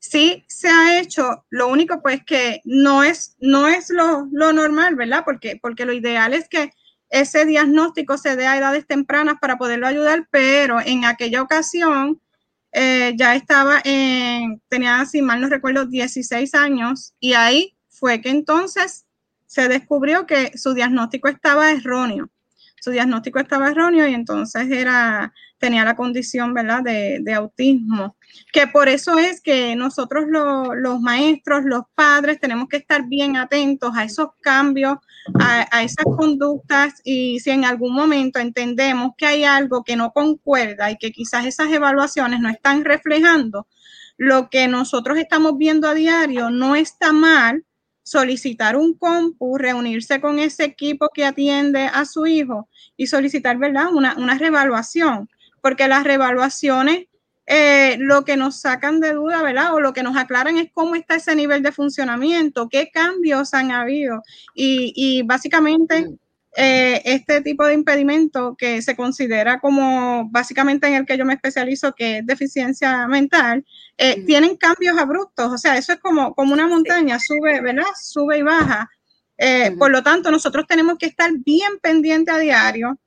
[0.01, 5.21] sí se ha hecho, lo único pues que no es, no es lo, normal, ¿verdad?
[5.23, 6.71] Porque, porque lo ideal es que
[7.09, 12.19] ese diagnóstico se dé a edades tempranas para poderlo ayudar, pero en aquella ocasión
[12.71, 18.29] eh, ya estaba en, tenía, si mal no recuerdo, 16 años y ahí fue que
[18.29, 19.05] entonces
[19.45, 22.29] se descubrió que su diagnóstico estaba erróneo.
[22.83, 28.17] Su diagnóstico estaba erróneo y entonces era, tenía la condición, ¿verdad?, de, autismo
[28.51, 33.91] que por eso es que nosotros los maestros, los padres, tenemos que estar bien atentos
[33.95, 34.97] a esos cambios,
[35.39, 40.89] a, esas conductas y si en algún momento entendemos que hay algo que no concuerda
[40.89, 43.67] y que quizás esas evaluaciones no están reflejando
[44.17, 47.63] lo que nosotros estamos viendo a diario, no está mal
[48.03, 53.93] solicitar un compu, reunirse con ese equipo que atiende a su hijo y solicitar, ¿verdad?
[53.93, 55.29] Una, una revaluación,
[55.61, 57.07] porque las revaluaciones
[57.47, 59.73] eh, lo que nos sacan de duda, ¿verdad?
[59.73, 63.71] O lo que nos aclaran es cómo está ese nivel de funcionamiento, qué cambios han
[63.71, 64.21] habido.
[64.55, 66.07] Y, básicamente
[66.57, 71.33] eh, este tipo de impedimento que se considera como básicamente en el que yo me
[71.33, 73.65] especializo, que es deficiencia mental,
[73.97, 75.51] eh, tienen cambios abruptos.
[75.51, 77.85] O sea, eso es como, como una montaña, sube, ¿verdad?
[78.01, 78.89] Sube y baja.
[79.79, 82.99] Por lo tanto, nosotros tenemos que estar bien pendientes a diario.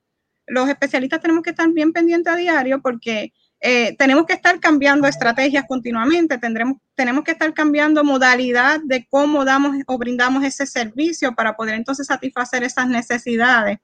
[0.47, 3.31] Los especialistas tenemos que estar bien pendientes a diario porque
[3.67, 9.43] eh, tenemos que estar cambiando estrategias continuamente, tendremos, tenemos que estar cambiando modalidad de cómo
[9.43, 13.79] damos o brindamos ese servicio para poder entonces satisfacer esas necesidades.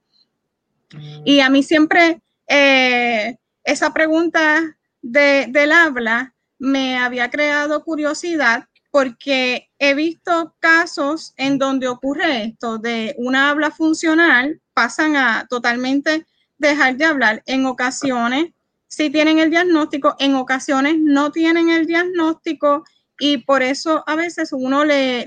[0.93, 1.21] Mm.
[1.25, 9.71] Y a mí siempre eh, esa pregunta de, del habla me había creado curiosidad porque
[9.79, 16.27] he visto casos en donde ocurre esto de una habla funcional, pasan a totalmente
[16.59, 17.41] dejar de hablar.
[17.47, 18.51] En ocasiones
[18.91, 22.83] si tienen el diagnóstico, en ocasiones no tienen el diagnóstico
[23.17, 25.25] y por eso a veces uno le,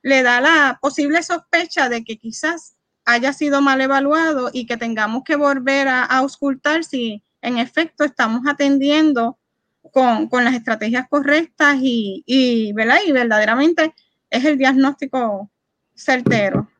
[0.00, 5.24] le, da la posible sospecha de que quizás haya sido mal evaluado y que tengamos
[5.24, 9.38] que volver a, auscultar si en efecto estamos atendiendo
[9.90, 12.98] con, las estrategias correctas y, y, ¿verdad?
[13.04, 13.92] y verdaderamente
[14.30, 15.50] es el diagnóstico
[15.96, 16.70] certero.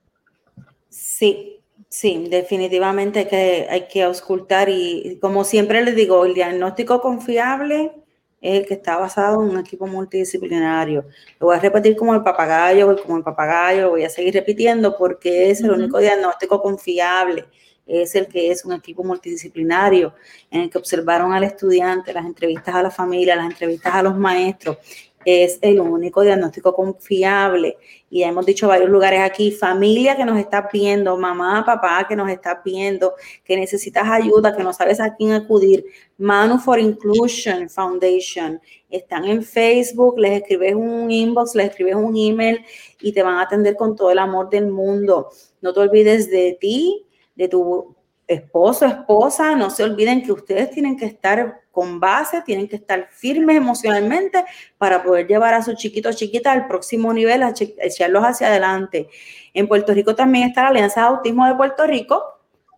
[0.88, 1.55] Sí,
[1.88, 7.92] Sí, definitivamente que hay que auscultar y como siempre les digo, el diagnóstico confiable
[8.40, 11.06] es el que está basado en un equipo multidisciplinario.
[11.40, 14.96] Lo voy a repetir como el papagayo, como el papagayo, lo voy a seguir repitiendo
[14.96, 17.46] porque es el único diagnóstico confiable,
[17.86, 20.12] es el que es un equipo multidisciplinario
[20.50, 24.16] en el que observaron al estudiante, las entrevistas a la familia, las entrevistas a los
[24.16, 24.78] maestros
[25.26, 27.76] es el único diagnóstico confiable.
[28.08, 32.14] Y ya hemos dicho varios lugares aquí, familia que nos está viendo, mamá, papá que
[32.14, 35.84] nos está viendo, que necesitas ayuda, que no sabes a quién acudir.
[36.16, 38.60] Manu for Inclusion Foundation.
[38.88, 42.64] Están en Facebook, les escribes un inbox, les escribes un email
[43.00, 45.30] y te van a atender con todo el amor del mundo.
[45.60, 47.04] No te olvides de ti,
[47.34, 47.95] de tu
[48.26, 53.08] esposo, esposa, no se olviden que ustedes tienen que estar con base, tienen que estar
[53.10, 54.44] firmes emocionalmente
[54.78, 59.08] para poder llevar a sus chiquitos chiquita al próximo nivel, a echarlos hacia adelante.
[59.52, 62.22] En Puerto Rico también está la Alianza de Autismo de Puerto Rico,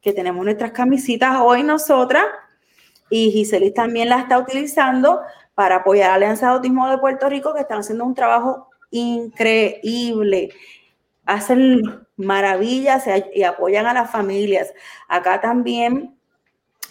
[0.02, 2.24] que tenemos nuestras camisitas hoy nosotras,
[3.10, 5.20] y Giselis también la está utilizando
[5.54, 8.68] para apoyar a la Alianza de Autismo de Puerto Rico, que están haciendo un trabajo
[8.90, 10.50] increíble.
[11.28, 11.82] Hacen
[12.16, 14.72] maravillas y apoyan a las familias.
[15.08, 16.16] Acá también,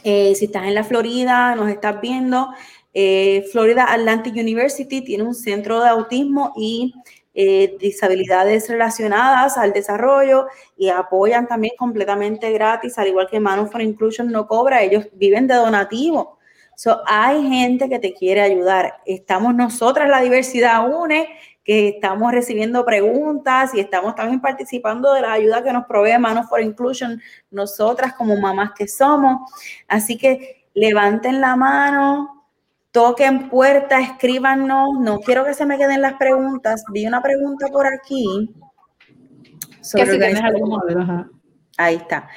[0.04, 2.50] eh, si estás en la Florida, nos estás viendo,
[2.94, 6.94] eh, Florida Atlantic University tiene un centro de autismo y
[7.34, 13.82] eh, disabilidades relacionadas al desarrollo y apoyan también completamente gratis, al igual que Manu for
[13.82, 16.38] Inclusion no cobra, ellos viven de donativo.
[16.76, 19.02] So, hay gente que te quiere ayudar.
[19.06, 21.28] Estamos nosotras, la diversidad UNE,
[21.68, 26.44] que estamos recibiendo preguntas y estamos también participando de la ayuda que nos provee Manu
[26.44, 27.22] for Inclusion,
[27.52, 29.52] nosotras como mamás que somos.
[29.86, 32.46] Así que levanten la mano,
[32.92, 34.98] toquen puerta, escríbanos.
[35.02, 36.86] No quiero que se me queden las preguntas.
[36.94, 38.56] Vi una pregunta por aquí.
[41.78, 42.30] Ahí está.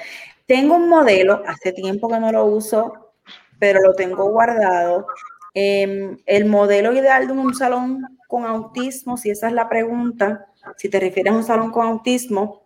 [0.45, 3.13] Tengo un modelo, hace tiempo que no lo uso,
[3.59, 5.07] pero lo tengo guardado.
[5.53, 10.47] Em, el modelo ideal de un salón con autismo, si esa es la pregunta,
[10.77, 12.63] si te refieres a un salón con autismo,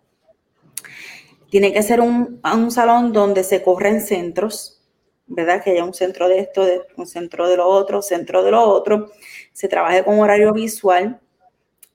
[1.50, 4.84] tiene que ser un, salón donde se corren centros,
[5.26, 5.64] ¿verdad?
[5.64, 6.64] Que haya un centro de esto,
[6.98, 9.12] un centro de lo otro, centro de lo otro,
[9.52, 11.20] se trabaje con horario visual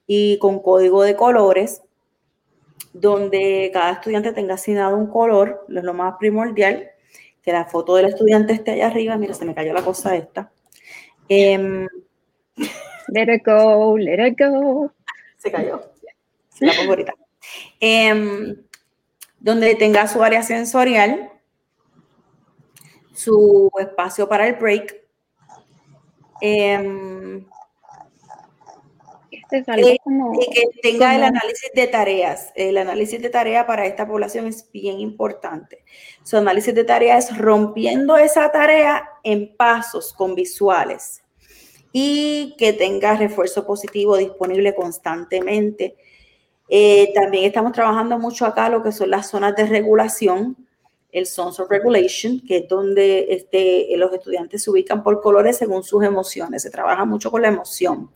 [0.08, 1.82] y con código de colores,
[2.92, 6.90] donde cada estudiante tenga asignado un color, es lo más primordial,
[7.42, 10.50] que la foto del estudiante esté allá arriba, mira, se me cayó la cosa esta.
[11.32, 11.86] Em,
[13.08, 14.92] let it go, let it go.
[15.38, 15.80] Se cayó.
[16.48, 17.14] Se la pongo ahorita.
[17.78, 18.56] Em,
[19.38, 21.30] donde tenga su área sensorial,
[23.14, 24.96] su espacio para el break.
[29.50, 32.52] Este y, que tenga el análisis de tareas.
[32.54, 35.84] El análisis de tarea para esta población es bien importante.
[36.22, 41.22] Su análisis de tareas es rompiendo esa tarea en pasos con visuales
[41.92, 45.96] y que tenga refuerzo positivo disponible constantemente.
[46.68, 50.56] Eh, también estamos trabajando mucho acá lo que son las zonas de regulación
[51.12, 55.82] el Sons of Regulation, que es donde este, los estudiantes se ubican por colores según
[55.82, 56.62] sus emociones.
[56.62, 58.10] Se trabaja mucho con la emoción.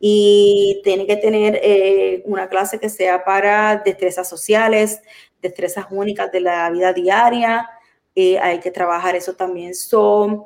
[0.00, 5.02] Y tiene que tener eh, una clase que sea para destrezas sociales,
[5.42, 7.68] destrezas únicas de la vida diaria.
[8.14, 9.74] Eh, hay que trabajar eso también.
[9.74, 10.44] son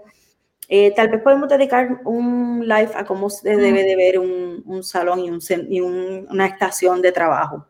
[0.69, 5.21] eh, tal vez podemos dedicar un live a cómo se debe de ver un, salón
[5.21, 7.67] y, un, y una estación de trabajo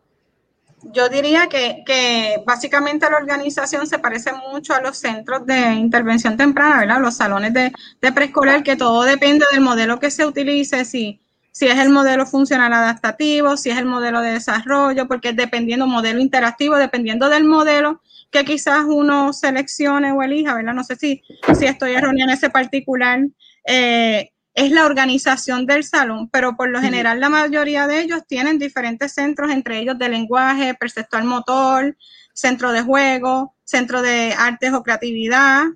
[0.92, 6.80] yo diría que, básicamente la organización se parece mucho a los centros de intervención temprana,
[6.80, 7.00] ¿verdad?
[7.00, 7.72] Los salones de,
[8.12, 11.20] preescolar, que todo depende del modelo que se utilice, si,
[11.54, 16.18] si es el modelo funcional adaptativo, si es el modelo de desarrollo, porque dependiendo modelo
[16.18, 18.02] interactivo, dependiendo del modelo
[18.32, 20.74] que quizás uno seleccione o elija, ¿verdad?
[20.74, 21.22] No sé si,
[21.56, 23.20] si estoy errónea en ese particular.
[23.68, 28.58] Eh, es la organización del salón, pero por lo general la mayoría de ellos tienen
[28.58, 31.96] diferentes centros, entre ellos de lenguaje, perceptual motor,
[32.32, 35.66] centro de juego, centro de artes o creatividad,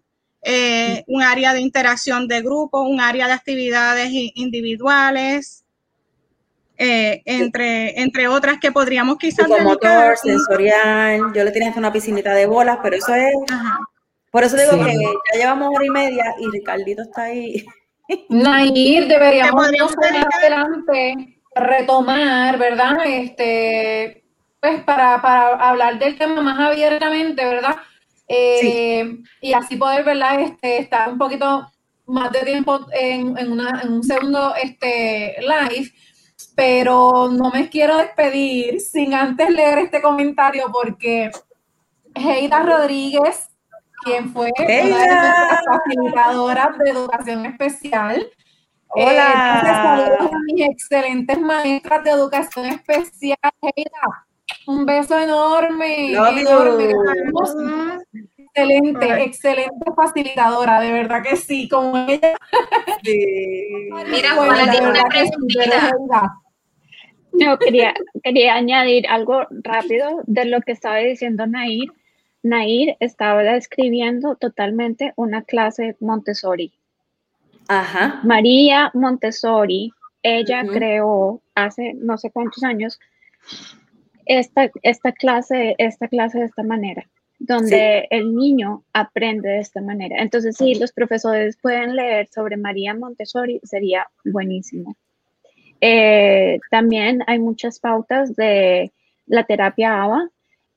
[0.42, 5.64] eh, un área de interacción de grupo, un área de actividades individuales,
[6.78, 9.48] eh, entre, entre otras que podríamos quizás...
[9.48, 13.34] motor, sensorial, yo le tenía una piscinita de bolas, pero eso es...
[14.30, 17.64] Por eso digo que ya llevamos hora y media y Ricardito está ahí.
[18.28, 22.98] Nair, deberíamos más adelante retomar, ¿verdad?
[23.06, 24.24] Este,
[24.60, 27.76] pues para, hablar del tema más abiertamente, ¿verdad?
[28.28, 30.40] Eh, y así poder, ¿verdad?
[30.40, 31.70] Este, estar un poquito
[32.06, 35.90] más de tiempo en, un segundo este, live,
[36.58, 41.30] pero no me quiero despedir sin antes leer este comentario porque
[42.16, 43.48] Heida Rodríguez
[44.02, 48.28] quien fue una de nuestras facilitadoras de educación especial.
[48.88, 49.60] Hola.
[49.62, 53.38] Eh, saludos a mis excelentes maestras de educación especial.
[54.66, 56.12] un beso enorme.
[56.12, 56.92] enorme.
[58.36, 62.36] Excelente, excelente facilitadora, de verdad que sí, como ella.
[64.10, 65.92] Mira, Juan, una preguntita.
[67.38, 71.90] No, quería, quería añadir algo rápido de lo que estaba diciendo Nair.
[72.42, 76.72] Nair estaba describiendo totalmente una clase Montessori.
[77.68, 78.20] Ajá.
[78.24, 79.92] María Montessori,
[80.22, 82.98] ella creó hace no sé cuántos años
[84.26, 87.06] esta, esta, clase, esta clase de esta manera.
[87.40, 90.20] donde el niño aprende de esta manera.
[90.20, 94.96] Entonces, si los profesores pueden leer sobre María Montessori, sería buenísimo.
[95.80, 98.92] Eh, también hay muchas pautas de
[99.26, 100.30] la terapia ABA.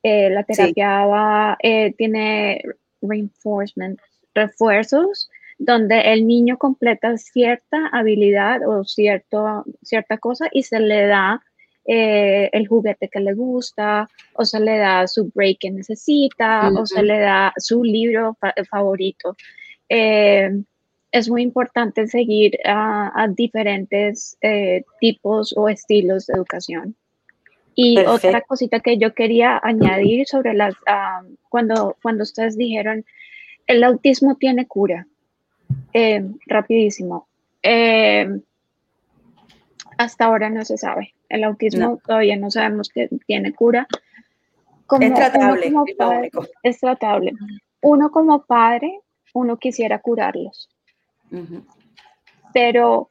[0.04, 2.62] Eh, la terapia ABA eh, tiene
[3.02, 4.00] reinforcement,
[4.34, 11.42] refuerzos, donde el niño completa cierta habilidad o cierto, cierta cosa y se le da
[11.84, 17.02] el juguete que le gusta, o se le da su break que necesita, o se
[17.04, 18.38] le da su libro
[18.70, 19.36] favorito
[21.12, 26.96] es muy importante seguir a, diferentes eh, tipos o estilos de educación.
[27.76, 33.06] Y otra cosita que yo quería añadir sobre las, ah, cuando, cuando ustedes dijeron,
[33.68, 35.08] el autismo tiene cura.
[35.94, 37.28] Eh, rapidísimo.
[37.64, 38.28] Eh,
[39.98, 41.14] hasta ahora no se sabe.
[41.30, 43.88] El autismo todavía no sabemos que tiene cura.
[45.00, 45.74] es tratable.
[46.64, 47.34] es tratable.
[47.82, 49.00] Uno como padre,
[49.34, 50.70] uno quisiera curarlos
[52.54, 53.10] pero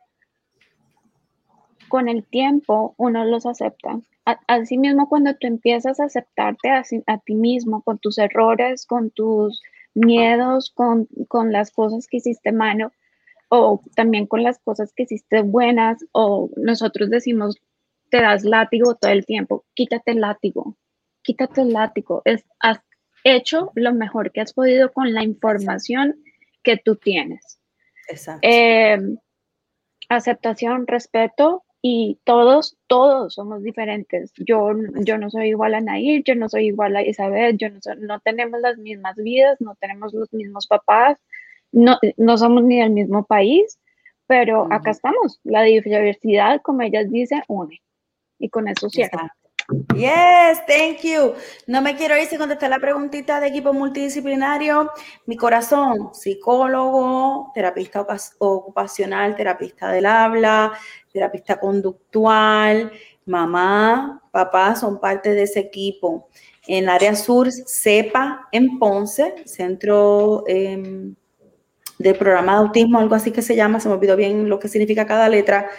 [1.89, 4.01] con el tiempo uno los acepta.
[4.47, 9.61] Así mismo cuando tú empiezas a aceptarte a, ti mismo, con tus errores, con tus
[9.95, 11.09] miedos, con,
[11.51, 12.93] las cosas que hiciste malo,
[13.49, 17.57] o también con las cosas que hiciste buenas, o nosotros decimos,
[18.11, 20.77] te das látigo todo el tiempo, quítate el látigo,
[21.23, 22.23] quítate el látigo.
[22.61, 22.81] Has
[23.25, 26.23] hecho lo mejor que has podido con la información
[26.63, 27.60] que tú tienes.
[28.43, 28.99] Eh,
[30.09, 34.33] aceptación, respeto y todos, todos somos diferentes.
[34.37, 34.71] Yo,
[35.05, 38.21] yo no soy igual a Nair, yo no soy igual a Isabel, yo no, no
[38.21, 41.17] tenemos las mismas vidas, no tenemos los mismos papás,
[41.73, 43.79] no, no somos ni del mismo país,
[44.27, 45.41] pero acá estamos.
[45.43, 47.81] La diversidad, como ellas dicen, une.
[48.39, 49.35] Y con eso cierra.
[49.95, 51.35] Yes, thank you.
[51.67, 54.91] No me quiero ir sin contestar la preguntita de equipo multidisciplinario.
[55.27, 58.05] Mi corazón, psicólogo, terapista
[58.39, 60.73] ocupacional, terapista del habla,
[61.13, 62.91] terapista conductual,
[63.27, 66.29] mamá, papá son parte de ese equipo.
[66.67, 71.15] En el área sur, CEPA en Ponce, Centro em,
[71.99, 74.69] de Programa de Autismo, algo así que se llama, se me olvidó bien lo que
[74.69, 75.71] significa cada letra.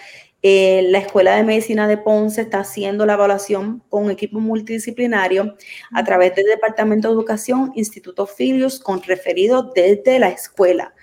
[0.44, 5.56] Eh, la Escuela de Medicina de Ponce está haciendo la evaluación con un equipo multidisciplinario
[5.92, 10.94] a través del Departamento de Educación, Instituto Filius, con referidos desde la escuela.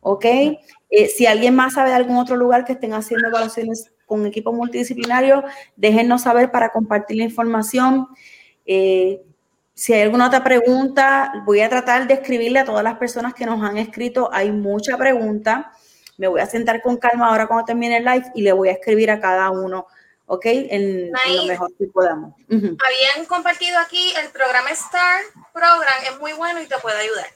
[0.00, 0.24] ¿Ok?
[0.24, 4.52] Eh, si alguien más sabe de algún otro lugar que estén haciendo evaluaciones con equipo
[4.52, 5.44] multidisciplinario,
[5.76, 8.08] déjennos saber para compartir la información.
[8.66, 9.22] Eh,
[9.74, 13.46] si hay alguna otra pregunta, voy a tratar de escribirle a todas las personas que
[13.46, 14.28] nos han escrito.
[14.32, 15.70] Hay mucha pregunta
[16.18, 18.72] me voy a sentar con calma ahora cuando termine el live y le voy a
[18.72, 19.86] escribir a cada uno,
[20.26, 20.44] ¿ok?
[20.44, 22.34] En, lo mejor que podamos.
[22.50, 25.22] Habían compartido aquí el programa Star
[25.54, 27.26] Program, es muy bueno y te puede ayudar.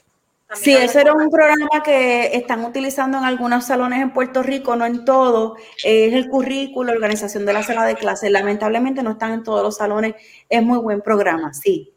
[0.53, 4.85] sí, ese era un programa que están utilizando en algunos salones en Puerto Rico, no
[4.85, 5.55] en todo.
[5.81, 8.29] Es el currículo, organización de la sala de clases.
[8.31, 10.15] Lamentablemente no están en todos los salones.
[10.49, 11.93] Es muy buen programa, sí.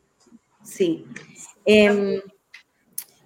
[0.63, 1.05] Sí.
[1.65, 2.23] Eh,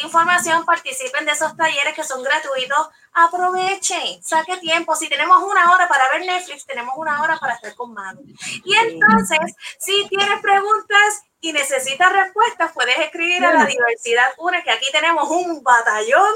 [0.03, 4.95] información, participen de esos talleres que son gratuitos, aprovechen, saque tiempo.
[4.95, 8.21] Si tenemos una hora para ver Netflix, tenemos una hora para estar con Manu.
[8.63, 14.71] Y entonces, si tienes preguntas y necesitas respuestas, puedes escribir a la Diversidad UNE, que
[14.71, 16.33] aquí tenemos un batallón.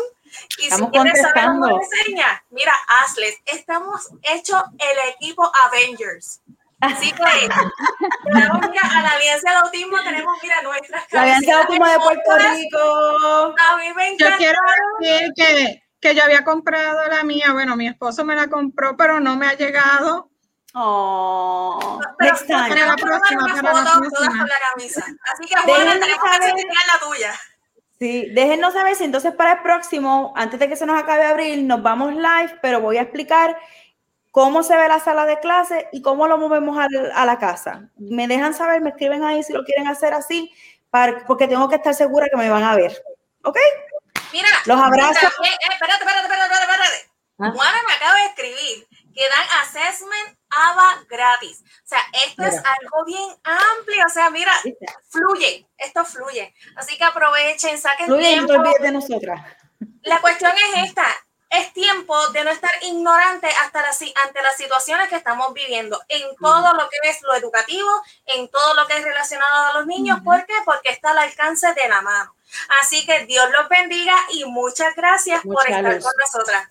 [0.60, 3.36] Y Estamos si quieres saber cómo enseña, mira, hazles.
[3.46, 6.42] Estamos hecho el equipo Avengers.
[6.82, 11.98] Así que a la Alianza de Autismo tenemos, mira, nuestras La Alianza de Autismo de
[12.00, 12.38] Puerto.
[12.38, 13.56] Rico.
[13.60, 14.38] A mí me Yo encanta.
[14.38, 14.60] quiero
[15.00, 19.20] decir que, que yo había comprado la mía, bueno, mi esposo me la compró, pero
[19.20, 20.30] no me ha llegado.
[20.74, 22.70] Oh, Pero next time.
[22.70, 24.38] Para la próxima, para la fotos todas próxima.
[24.40, 25.06] con la camisa.
[25.34, 26.54] Así que, Juana, Déjenme tenemos saber.
[26.88, 27.34] la tuya.
[28.00, 31.68] Sí, déjennos saber si entonces para el próximo, antes de que se nos acabe abril,
[31.68, 33.58] nos vamos live, pero voy a explicar
[34.40, 37.90] cómo se ve la sala de clase y cómo lo movemos al- a, la casa.
[37.98, 40.54] Me dejan saber, me escriben ahí si lo quieren hacer así,
[40.90, 43.04] para, porque tengo que estar segura que me van a ver.
[43.44, 43.58] ¿Ok?
[44.32, 45.28] Mira, Los abrazo.
[45.28, 47.12] también- eh, espérate, espérate, espérate, espérate, espérate.
[47.42, 47.52] Ah.
[47.54, 51.62] Juana me acaba de escribir que dan assessment ABA gratis.
[51.84, 52.76] O sea, esto es Mira.
[52.80, 54.06] algo bien amplio.
[54.06, 54.54] O sea, mira,
[55.10, 56.54] fluye, esto fluye.
[56.78, 58.62] Así que aprovechen, saquen Fluye no tiempo.
[58.62, 59.42] olvides de nosotras.
[60.04, 61.06] La cuestión es esta.
[61.50, 66.00] Es tiempo de no estar ignorante hasta las, si- ante las situaciones que estamos viviendo
[66.08, 67.90] en todo lo que es lo educativo,
[68.28, 70.20] en todo lo que es relacionado a los niños.
[70.24, 70.54] ¿Por qué?
[70.66, 72.36] Porque está al alcance de la mano.
[72.82, 76.04] Así que Dios los bendiga y muchas gracias por estar luz.
[76.04, 76.68] con nosotras.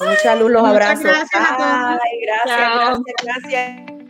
[0.00, 1.04] Mucha luz, los Muchas abrazos.
[1.04, 2.00] gracias a todos.
[2.02, 3.02] Ay, gracias, Chao.
[3.04, 4.01] gracias, gracias.